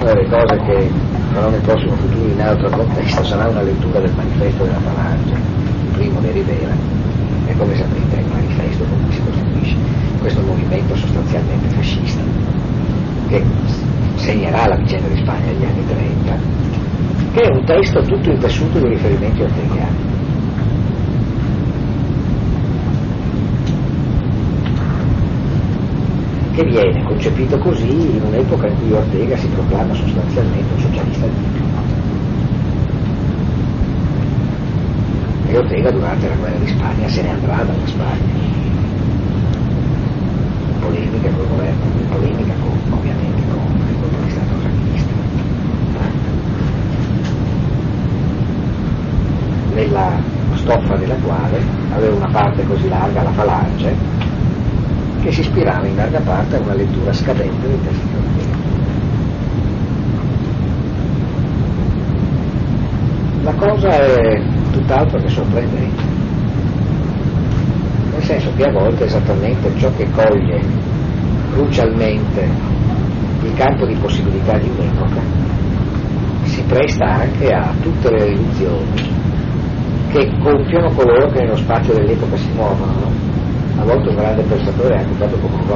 [0.00, 0.90] una delle cose che
[1.32, 5.90] farò nel prossimo futuro in altro contesto sarà una lettura del manifesto della Falange, il
[5.90, 6.72] primo di Rivera,
[7.46, 9.76] e come sapete è il manifesto con cui si costituisce
[10.20, 12.22] questo movimento sostanzialmente fascista,
[13.26, 13.42] che
[14.14, 16.38] segnerà la vicenda di Spagna negli anni 30,
[17.32, 19.95] che è un testo tutto intessuto di riferimenti orteghiani
[26.56, 31.64] che viene concepito così in un'epoca in cui Ortega si proclama sostanzialmente un socialista di
[35.48, 38.32] E Ortega durante la guerra di Spagna se ne andrà dalla Spagna.
[40.72, 45.12] In polemica col governo, in polemica con, ovviamente con il colpo di Stato franchista.
[49.74, 50.10] Nella
[50.54, 51.60] stoffa della quale
[51.92, 54.15] aveva una parte così larga, la falange,
[55.26, 58.44] che si ispirava in larga parte a una lettura scadente del testo di
[63.42, 66.02] La cosa è tutt'altro che sorprendente,
[68.12, 70.60] nel senso che a volte esattamente ciò che coglie
[71.54, 72.48] crucialmente
[73.42, 75.20] il campo di possibilità di un'epoca
[76.44, 79.14] si presta anche a tutte le illusioni
[80.12, 83.35] che compiono coloro che nello spazio dell'epoca si muovono
[83.78, 85.66] a volte un grande pensatore è anche stato come un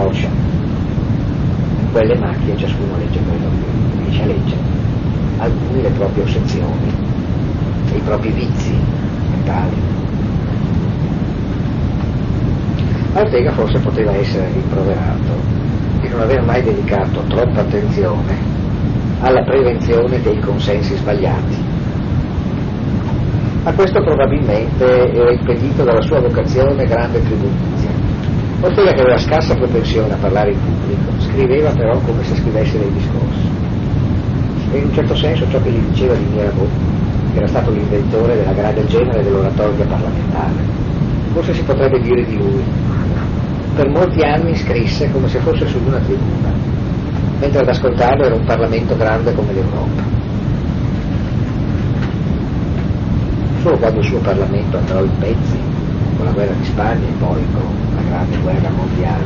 [1.93, 4.61] quelle macchie ciascuno legge quello che riesce a leggere,
[5.39, 6.95] alcuni le proprie ossezioni,
[7.95, 8.79] i propri vizi
[9.31, 9.77] mentali.
[13.13, 15.59] Ortega forse poteva essere rimproverato
[16.01, 18.39] di non aver mai dedicato troppa attenzione
[19.21, 21.71] alla prevenzione dei consensi sbagliati
[23.63, 27.80] a questo probabilmente era impedito dalla sua vocazione grande tributizia.
[28.61, 32.93] Ortega che aveva scarsa propensione a parlare in pubblico, scriveva però come se scrivesse dei
[32.93, 33.49] discorsi.
[34.73, 36.69] E in un certo senso ciò che gli diceva di Mirabeau,
[37.33, 40.53] che era stato l'inventore della grande genere dell'oratoria parlamentare,
[41.33, 42.63] forse si potrebbe dire di lui.
[43.77, 46.53] Per molti anni scrisse come se fosse su una tribuna,
[47.41, 50.19] mentre ad ascoltarlo era un Parlamento grande come l'Europa
[53.63, 55.59] solo quando il suo Parlamento andrò in pezzi
[56.17, 59.25] con la guerra di Spagna e poi con grande guerra mondiale,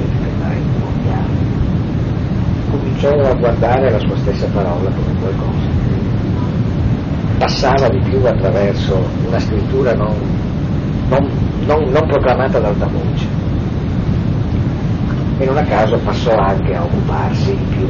[0.78, 1.32] mondiale,
[2.70, 5.82] cominciò a guardare la sua stessa parola come qualcosa.
[7.39, 10.14] Passava di più attraverso una scrittura non,
[11.09, 11.30] non,
[11.66, 13.26] non, non proclamata ad alta voce.
[15.39, 17.89] E non a caso passò anche a occuparsi di più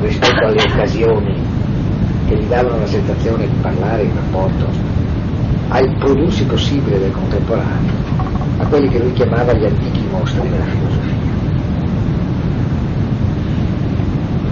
[0.00, 1.42] rispetto alle occasioni
[2.26, 4.66] che gli davano la sensazione di parlare in rapporto
[5.68, 7.92] al prodursi possibile del contemporaneo,
[8.58, 11.12] a quelli che lui chiamava gli antichi mostri della filosofia.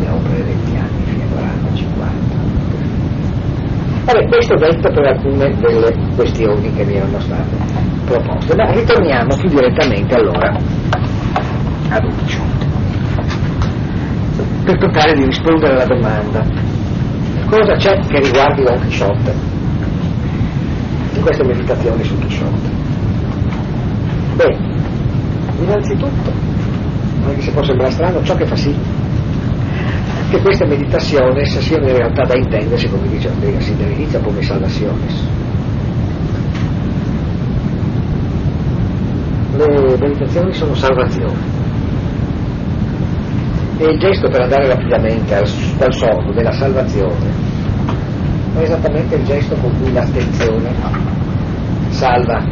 [0.01, 2.37] Le opere degli anni fino a 40, 50.
[4.05, 7.57] Vabbè, questo detto per alcune delle questioni che mi erano state
[8.07, 8.55] proposte.
[8.57, 10.57] Ma ritorniamo più direttamente allora
[11.89, 12.39] a Duccio,
[14.65, 16.43] per tentare di rispondere alla domanda
[17.53, 19.35] cosa c'è che riguardi Don Chisciotte
[21.15, 22.71] in queste meditazioni su Chisciotte?
[24.37, 24.72] Beh,
[25.63, 26.33] innanzitutto,
[27.27, 28.75] anche se può sembrare strano, ciò che fa sì
[30.33, 35.29] che queste meditazioni siano in realtà da intendersi, come dice Ortega sin dall'inizio, come salvaciones.
[39.55, 41.37] Le meditazioni sono salvazioni.
[43.77, 45.47] E il gesto per andare rapidamente al,
[45.77, 47.51] dal soldo della salvazione
[48.55, 50.73] è esattamente il gesto con cui l'attenzione
[51.91, 52.43] salva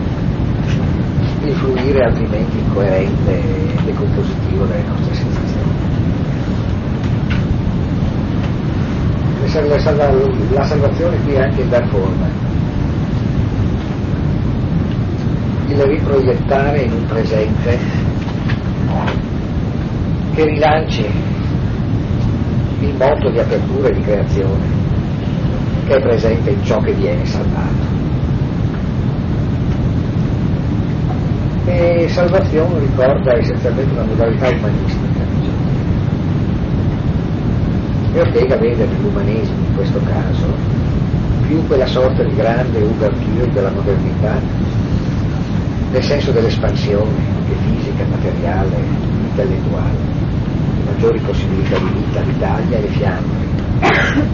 [1.43, 5.69] il fluire altrimenti incoerente e decompositivo delle nostre sensazioni.
[10.53, 12.27] la salvazione qui è anche il dar forma,
[15.67, 17.79] il riproiettare in un presente
[20.35, 21.05] che rilanci
[22.81, 24.81] il moto di apertura e di creazione
[25.87, 27.99] che è presente in ciò che viene salvato.
[31.67, 35.29] E salvazione ricorda essenzialmente una modalità umanistica
[38.13, 40.47] e Ortega vede nell'umanesimo in questo caso
[41.47, 44.41] più quella sorta di grande ouverture della modernità
[45.93, 48.77] nel senso dell'espansione anche fisica, materiale,
[49.29, 49.99] intellettuale,
[50.77, 54.29] di maggiori possibilità di vita, l'Italia e le fiamme,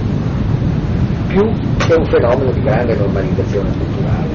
[1.29, 4.29] più che un fenomeno di grande normalizzazione culturale,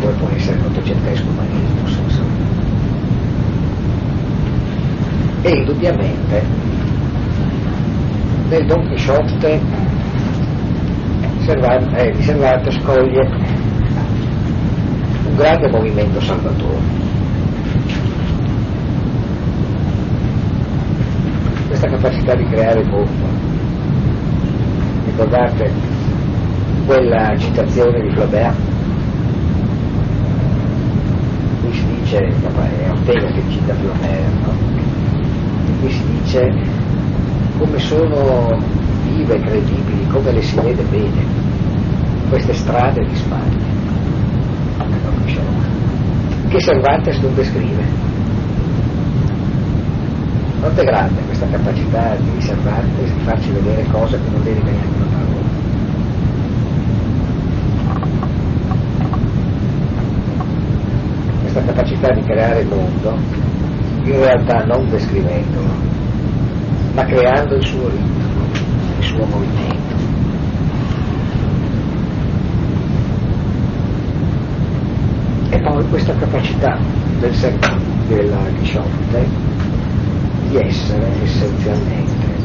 [0.00, 1.77] come può essere il nottocentesco umanismo.
[5.42, 6.42] E indubbiamente
[8.48, 9.60] del Don Quixote
[11.48, 13.26] eh, di Cervantes coglie
[15.28, 17.06] un grande movimento salvatore.
[21.68, 23.26] Questa capacità di creare mondo.
[25.06, 25.70] Ricordate
[26.86, 28.56] quella citazione di Flaubert?
[31.60, 34.77] Qui si dice, è Ortega che cita Flaubert, no?
[35.80, 36.52] Qui si dice
[37.58, 38.58] come sono
[39.04, 41.24] vive, credibili, come le si vede bene,
[42.28, 43.64] queste strade di Spagna,
[46.48, 48.06] che Cervantes non descrive.
[50.60, 54.86] Quanto è grande questa capacità di Cervantes di farci vedere cose che non vedi neanche
[54.96, 55.46] una parola.
[61.42, 63.16] Questa capacità di creare il mondo,
[64.08, 65.68] in realtà non descrivendolo,
[66.94, 68.44] ma creando il suo ritmo,
[68.98, 69.96] il suo movimento.
[75.50, 76.78] E poi questa capacità
[77.20, 79.26] del sermone della Chisciotte
[80.48, 82.36] di essere essenzialmente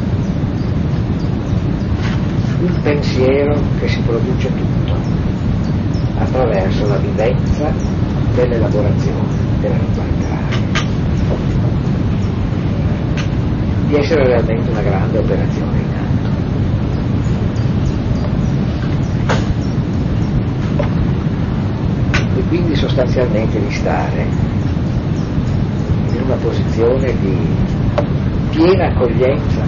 [2.60, 4.96] un pensiero che si produce tutto
[6.18, 7.72] attraverso la vivenza
[8.36, 9.28] dell'elaborazione,
[9.60, 9.78] della
[13.94, 16.30] di essere realmente una grande operazione in atto.
[22.40, 24.26] E quindi sostanzialmente di stare
[26.12, 27.38] in una posizione di
[28.50, 29.62] piena accoglienza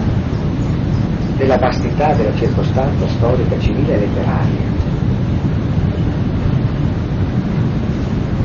[1.36, 4.74] della vastità della circostanza storica, civile e letteraria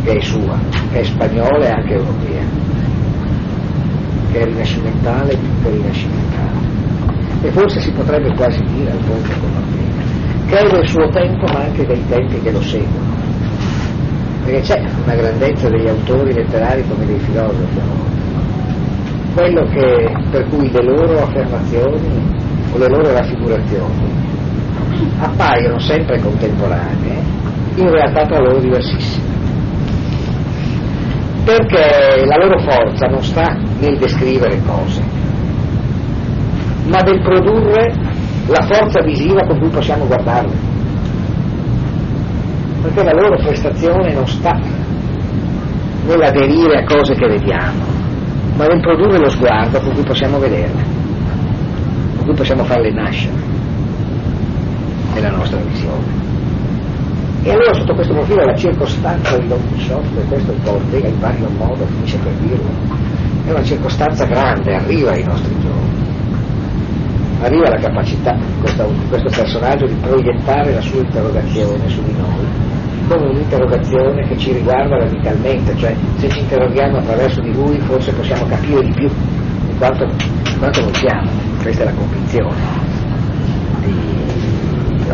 [0.03, 0.59] che è sua,
[0.91, 2.80] che è spagnola e anche europea
[4.31, 6.69] che è rinascimentale più che rinascimentale.
[7.43, 10.03] E forse si potrebbe quasi dire al come Ortega,
[10.47, 13.19] che è del suo tempo ma anche dei tempi che lo seguono.
[14.45, 18.09] Perché c'è una grandezza degli autori letterari come dei filosofi
[19.33, 22.39] quello che, per cui le loro affermazioni
[22.73, 24.19] o le loro raffigurazioni
[25.19, 27.23] appaiono sempre contemporanee,
[27.75, 29.20] in realtà tra loro diversissime
[31.43, 35.01] perché la loro forza non sta nel descrivere cose,
[36.85, 37.93] ma nel produrre
[38.47, 40.69] la forza visiva con cui possiamo guardarle.
[42.81, 44.57] Perché la loro prestazione non sta
[46.05, 47.83] nell'aderire a cose che vediamo,
[48.55, 50.83] ma nel produrre lo sguardo con cui possiamo vederle,
[52.17, 53.33] con cui possiamo farle nascere
[55.13, 56.30] nella nostra visione.
[57.43, 61.49] E allora sotto questo profilo la circostanza di Don Quixote, questo il Ortega in vario
[61.57, 62.69] modo finisce per dirlo,
[63.47, 66.09] è una circostanza grande, arriva ai nostri giorni.
[67.41, 72.69] Arriva la capacità di questo, questo personaggio di proiettare la sua interrogazione su di noi
[73.07, 78.45] come un'interrogazione che ci riguarda radicalmente, cioè se ci interroghiamo attraverso di lui forse possiamo
[78.45, 81.29] capire di più di quanto, di quanto non siamo,
[81.61, 82.90] questa è la convinzione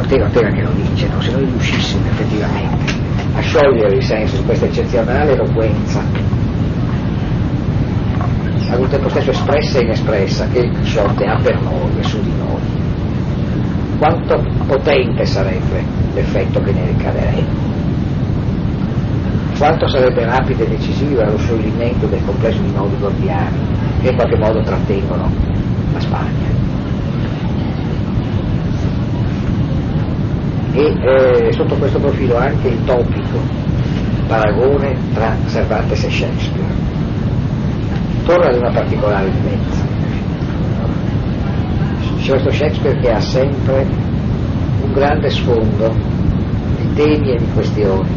[0.07, 1.19] Ortega Ortega che lo dice, no?
[1.19, 2.93] se noi riuscissimo effettivamente
[3.35, 6.01] a sciogliere il senso di questa eccezionale eloquenza
[8.69, 12.31] ad un tempo stesso espressa e inespressa che Quixote ha per noi e su di
[12.37, 12.61] noi
[13.97, 15.83] quanto potente sarebbe
[16.13, 17.65] l'effetto che ne ricaverebbe
[19.57, 23.57] quanto sarebbe rapido e decisivo lo scioglimento del complesso di nodi gordiani
[24.01, 25.29] che in qualche modo trattengono
[25.91, 26.56] la Spagna.
[30.77, 33.39] E eh, sotto questo profilo anche il topico
[34.27, 36.75] paragone tra Cervantes e Shakespeare
[38.23, 39.95] torna ad una particolare dimensione.
[42.19, 43.87] C'è questo Shakespeare che ha sempre
[44.83, 45.95] un grande sfondo
[46.75, 48.09] di temi e di questioni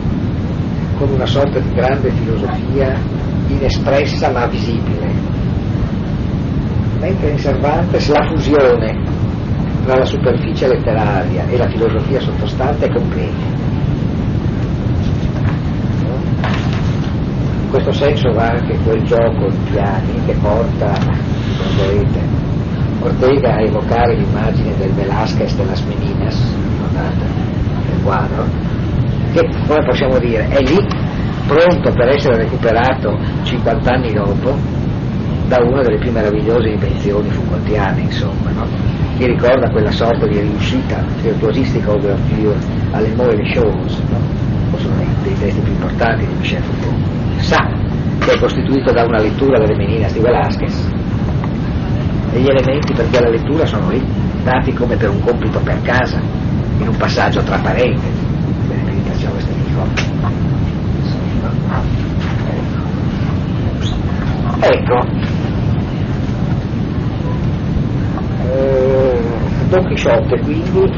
[0.99, 2.95] con una sorta di grande filosofia
[3.47, 5.15] inespressa ma visibile.
[6.99, 9.20] Mentre in Cervantes la fusione
[9.85, 13.59] tra la superficie letteraria e la filosofia sottostante è completa.
[17.63, 20.93] In questo senso va anche quel gioco di piani che porta,
[21.77, 22.39] vedete,
[23.03, 26.37] Ortega a evocare l'immagine del Velázquez de las Meninas,
[26.77, 27.25] guardate,
[27.89, 28.45] nel quadro,
[29.33, 30.77] che come possiamo dire è lì
[31.47, 34.55] pronto per essere recuperato 50 anni dopo
[35.47, 39.00] da una delle più meravigliose invenzioni Foucaultiane insomma no?
[39.21, 42.57] Che ricorda quella sorta di riuscita virtuosistica overture
[42.93, 44.79] alle Moelle Shows no?
[44.79, 47.41] sono dei testi più importanti di Michel Foucault.
[47.41, 47.69] Sa
[48.19, 50.89] che è costituito da una lettura delle Meninas di Velázquez.
[52.33, 54.03] E gli elementi per quella lettura sono lì
[54.43, 56.19] dati come per un compito per casa
[56.79, 57.43] in un passaggio
[59.03, 59.53] facciamo queste
[64.63, 65.07] Ecco,
[68.51, 69.21] eh,
[69.71, 70.91] Don Chisciotte quindi,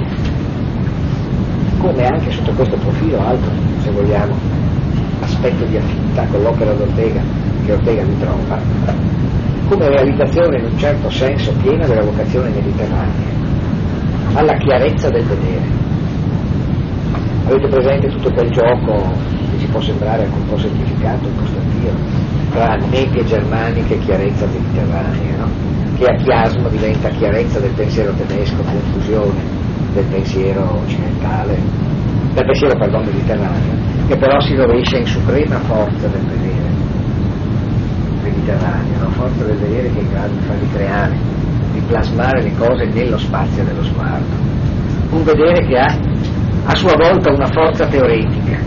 [1.77, 3.51] come anche sotto questo profilo, altro
[3.83, 4.35] se vogliamo,
[5.21, 7.21] aspetto di affinità con l'opera d'Ortega
[7.67, 8.59] che Ortega vi trova,
[9.69, 13.29] come realizzazione in un certo senso piena della vocazione mediterranea,
[14.33, 15.81] alla chiarezza del vedere.
[17.45, 19.13] Avete presente tutto quel gioco
[19.51, 24.47] che ci può sembrare un po' semplificato, un po' stantino, tra nebbie germaniche e chiarezza
[24.47, 25.49] mediterranea, no?
[25.97, 29.41] che a chiasmo diventa chiarezza del pensiero tedesco, confusione
[29.95, 31.59] del pensiero occidentale,
[32.35, 33.75] del pensiero pardon, mediterraneo,
[34.07, 36.71] che però si rovescia in suprema forza del vedere
[38.23, 41.17] mediterraneo, una forza del vedere che è in grado di farli creare,
[41.73, 44.51] di plasmare le cose nello spazio dello sguardo.
[45.11, 45.99] Un vedere che ha
[46.65, 48.62] a sua volta una forza teoretica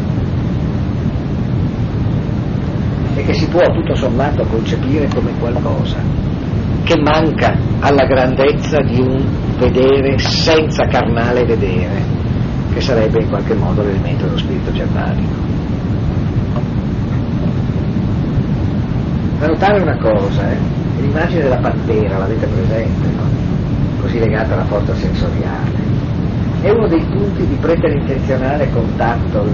[3.16, 5.98] e che si può tutto sommato concepire come qualcosa
[6.84, 9.26] che manca alla grandezza di un
[9.58, 12.04] vedere senza carnale vedere,
[12.74, 15.34] che sarebbe in qualche modo l'elemento dello spirito germanico.
[19.40, 20.58] Notare una cosa, eh?
[21.00, 23.24] l'immagine della pantera, l'avete presente, no?
[24.02, 25.86] così legata alla forza sensoriale
[26.66, 29.46] è uno dei punti di preterintenzionale contatto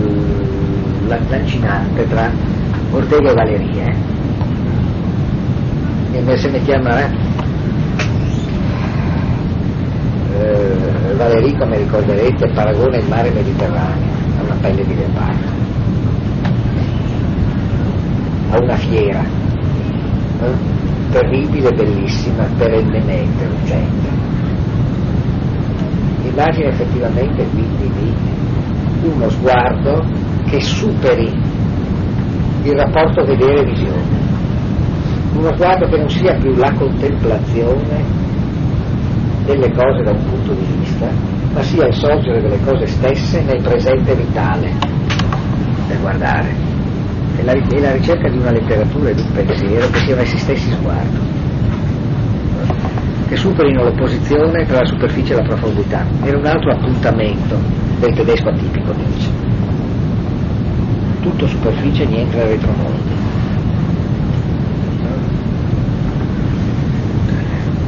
[1.07, 2.31] lancinante tra
[2.91, 3.95] Ortega e Valeria.
[6.13, 7.09] E se mettiamo eh,
[10.39, 15.47] eh, Valerie, come ricorderete, paragona il mare Mediterraneo a una pelle di leopardo,
[18.51, 19.23] a una fiera,
[20.41, 24.21] eh, terribile, bellissima, perennemente urgente
[26.31, 30.03] l'immagine effettivamente quindi di uno sguardo
[30.45, 31.50] che superi
[32.63, 34.19] il rapporto vedere-visione,
[35.33, 38.03] uno sguardo che non sia più la contemplazione
[39.45, 41.07] delle cose da un punto di vista,
[41.53, 44.71] ma sia il sorgere delle cose stesse nel presente vitale
[45.87, 46.53] del guardare,
[47.37, 50.37] e la, e la ricerca di una letteratura e di un pensiero che siano essi
[50.37, 51.39] stessi sguardo
[53.31, 56.05] che superino l'opposizione tra la superficie e la profondità.
[56.21, 57.57] Era un altro appuntamento
[58.01, 59.29] del tedesco atipico, dice.
[61.21, 63.29] Tutto superficie, niente retromondo.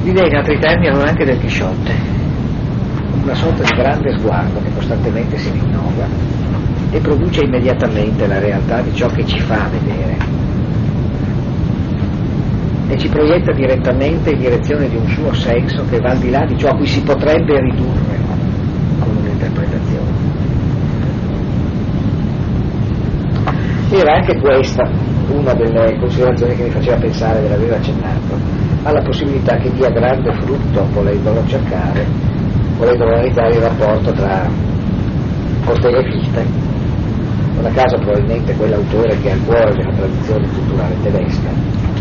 [0.03, 1.93] L'idea in altri termini erano anche del Chisciotte,
[3.23, 6.05] una sorta di grande sguardo che costantemente si rinnova
[6.91, 10.17] e produce immediatamente la realtà di ciò che ci fa vedere
[12.89, 16.45] e ci proietta direttamente in direzione di un suo senso che va al di là
[16.45, 18.19] di ciò a cui si potrebbe ridurre
[18.99, 19.82] con un'interpretazione.
[23.95, 24.89] Era anche questa
[25.29, 28.35] una delle considerazioni che mi faceva pensare dell'aver accennato
[28.81, 32.03] alla possibilità che dia grande frutto, volendolo cercare,
[32.77, 34.49] volendo analizzare il rapporto tra
[35.65, 36.43] Ortega e Fichte,
[37.55, 41.49] non a caso probabilmente quell'autore che è al cuore della tradizione culturale tedesca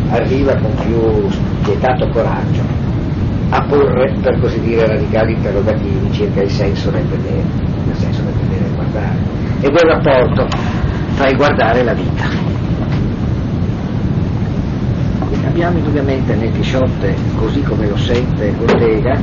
[0.08, 2.62] arriva con più spietato coraggio
[3.50, 7.44] a porre, per così dire, radicali interrogativi circa il senso del vedere,
[7.86, 9.18] il senso del vedere e guardare,
[9.60, 10.81] e quel rapporto
[11.28, 12.24] il guardare la vita.
[15.46, 19.20] Abbiamo indubbiamente nel Chisciotte, così come lo sente Ortega,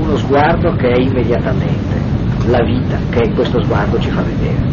[0.00, 1.96] uno sguardo che è immediatamente
[2.48, 4.66] la vita che questo sguardo ci fa vedere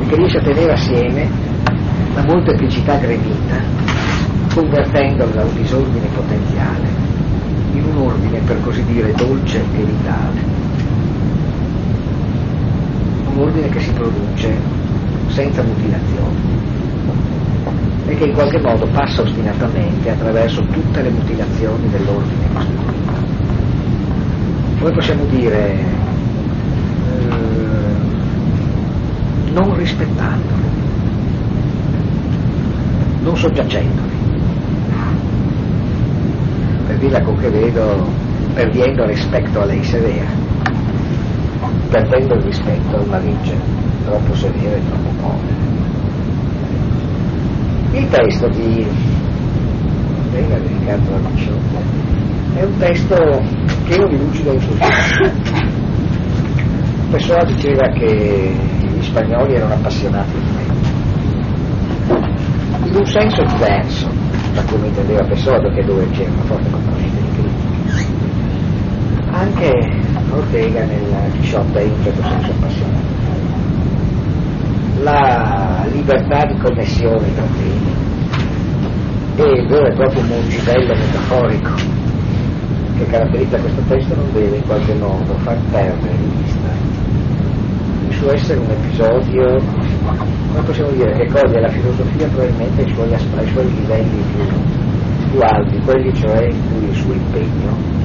[0.00, 1.28] e che riesce a tenere assieme
[2.14, 3.56] la molteplicità gremita
[4.54, 6.88] convertendola da un disordine potenziale
[7.72, 10.51] in un ordine per così dire dolce e vitale
[13.42, 14.54] ordine che si produce
[15.28, 16.60] senza mutilazione
[18.06, 22.90] e che in qualche modo passa ostinatamente attraverso tutte le mutilazioni dell'ordine costituito.
[24.78, 25.84] Come possiamo dire, eh,
[29.52, 30.62] non rispettandoli,
[33.22, 34.10] non soggiacendoli.
[36.86, 38.08] Per dirla con che vedo,
[38.54, 40.51] perdiendo rispetto a lei severa,
[41.92, 43.54] perdendo il rispetto a una legge
[44.06, 45.60] troppo severa e troppo povera.
[47.92, 48.86] Il testo di
[50.30, 51.52] Vega di Riccardo Amicio
[52.54, 53.42] è un testo
[53.84, 55.30] pieno di lucido entusiasmo.
[57.10, 60.64] Pessoa diceva che gli spagnoli erano appassionati di me.
[62.88, 64.08] In un senso diverso
[64.54, 67.70] da come intendeva Pessoa, perché dove c'era una forte componente di critica.
[69.36, 70.01] Anche
[70.34, 72.52] Ortega nel Chisciotte è in un certo senso
[75.02, 77.94] la libertà di connessione tra temi
[79.36, 81.70] e il vero e proprio mungidello metaforico
[82.98, 86.70] che caratterizza questo testo non deve in qualche modo far perdere di vista
[88.08, 93.12] il suo essere un episodio, come possiamo dire, che coglie la filosofia probabilmente ai suoi,
[93.12, 94.44] ai suoi livelli più,
[95.30, 98.01] più alti, quelli cioè in cui il suo impegno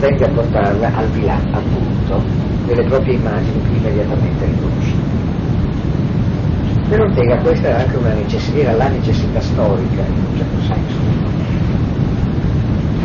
[0.00, 2.24] tende a portarla al di là appunto
[2.66, 5.18] delle proprie immagini più immediatamente riconoscibili.
[6.88, 10.96] Per Ortega questa era anche una necessità, era la necessità storica in un certo senso.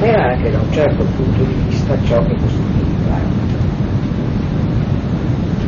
[0.02, 3.44] Era anche da un certo punto di vista ciò che costituiva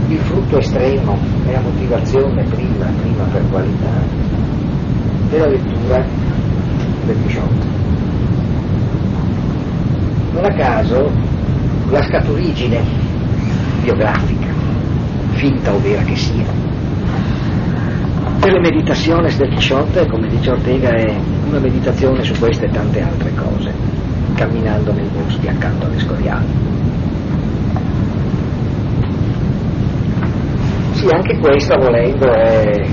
[0.09, 3.89] il frutto estremo e la motivazione prima, prima per qualità
[5.29, 6.05] della lettura
[7.05, 7.86] del Quixote.
[10.38, 11.11] Non a caso
[11.89, 12.80] la scaturigine
[13.81, 14.45] biografica,
[15.31, 16.45] finta o vera che sia,
[18.39, 21.11] per le meditazioni del Quixote, come dice Ortega, è
[21.47, 23.73] una meditazione su queste e tante altre cose,
[24.35, 26.45] camminando nei boschi accanto alle scoriali.
[30.91, 32.85] Sì, anche questo, volendo, è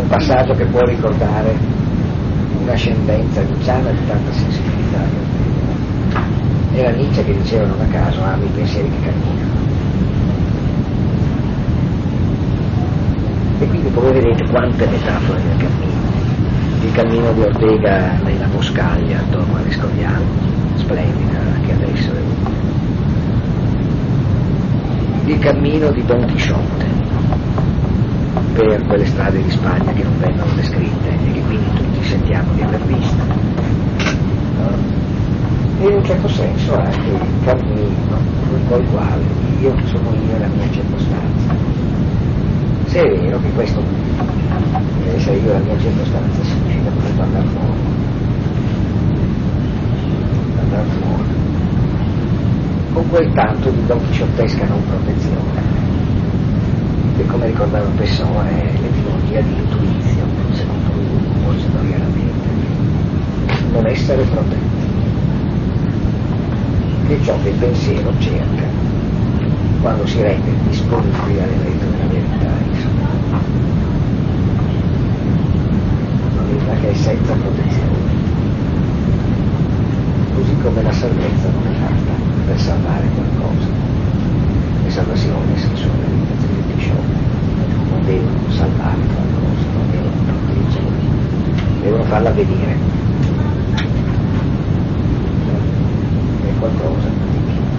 [0.00, 1.54] un passaggio che può ricordare
[2.60, 4.71] un'ascendenza nicciana di tanta sensibilità.
[6.74, 9.60] Era Nietzsche che diceva non a caso, ami i pensieri che camminano.
[13.58, 16.00] E quindi come vedete quante metafore nel cammino.
[16.82, 20.24] Il cammino di Ortega nella boscaglia attorno all'Escoriano,
[20.76, 22.10] splendida anche adesso.
[25.26, 26.86] Il cammino di Don Chisciotte
[28.54, 32.62] per quelle strade di Spagna che non vengono descritte e che quindi tutti sentiamo di
[32.62, 33.24] aver visto.
[35.82, 38.16] E in un certo senso anche il cammino
[38.50, 39.24] lungo il quale
[39.60, 41.72] io sono io e la mia circostanza
[42.86, 43.82] se è vero che questo
[45.14, 47.80] essere io la mia circostanza significa appunto andare fuori.
[50.60, 51.28] Andare fuori.
[52.92, 55.62] Con quel tanto di don quixottesca non protezione,
[57.16, 62.48] che come ricordava Pessoa è l'etimologia di intuizione, secondo lui, originariamente.
[63.72, 64.71] Non essere protetti.
[67.06, 68.62] Che è ciò che il pensiero cerca
[69.82, 72.50] quando si rende disponibile alle lettere della verità
[76.32, 78.12] una vita che è senza protezione
[80.34, 82.12] così come la salvezza non è fatta
[82.46, 83.66] per salvare qualcosa.
[84.84, 87.30] Le salvazioni se sono le limitazioni di sciopero
[87.90, 91.10] non devono salvare qualcosa non devono proteggere
[91.82, 92.91] devono farla venire
[96.62, 97.08] qualcosa.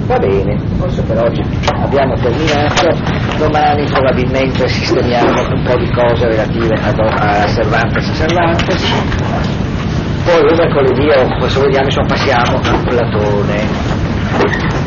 [0.06, 2.90] Va bene, forse per oggi abbiamo terminato,
[3.38, 8.10] domani probabilmente sistemiamo un po' di cose relative a, a Cervantes.
[8.10, 8.84] E Cervantes,
[10.26, 14.83] poi mercoledì o se vogliamo insomma passiamo a Platone.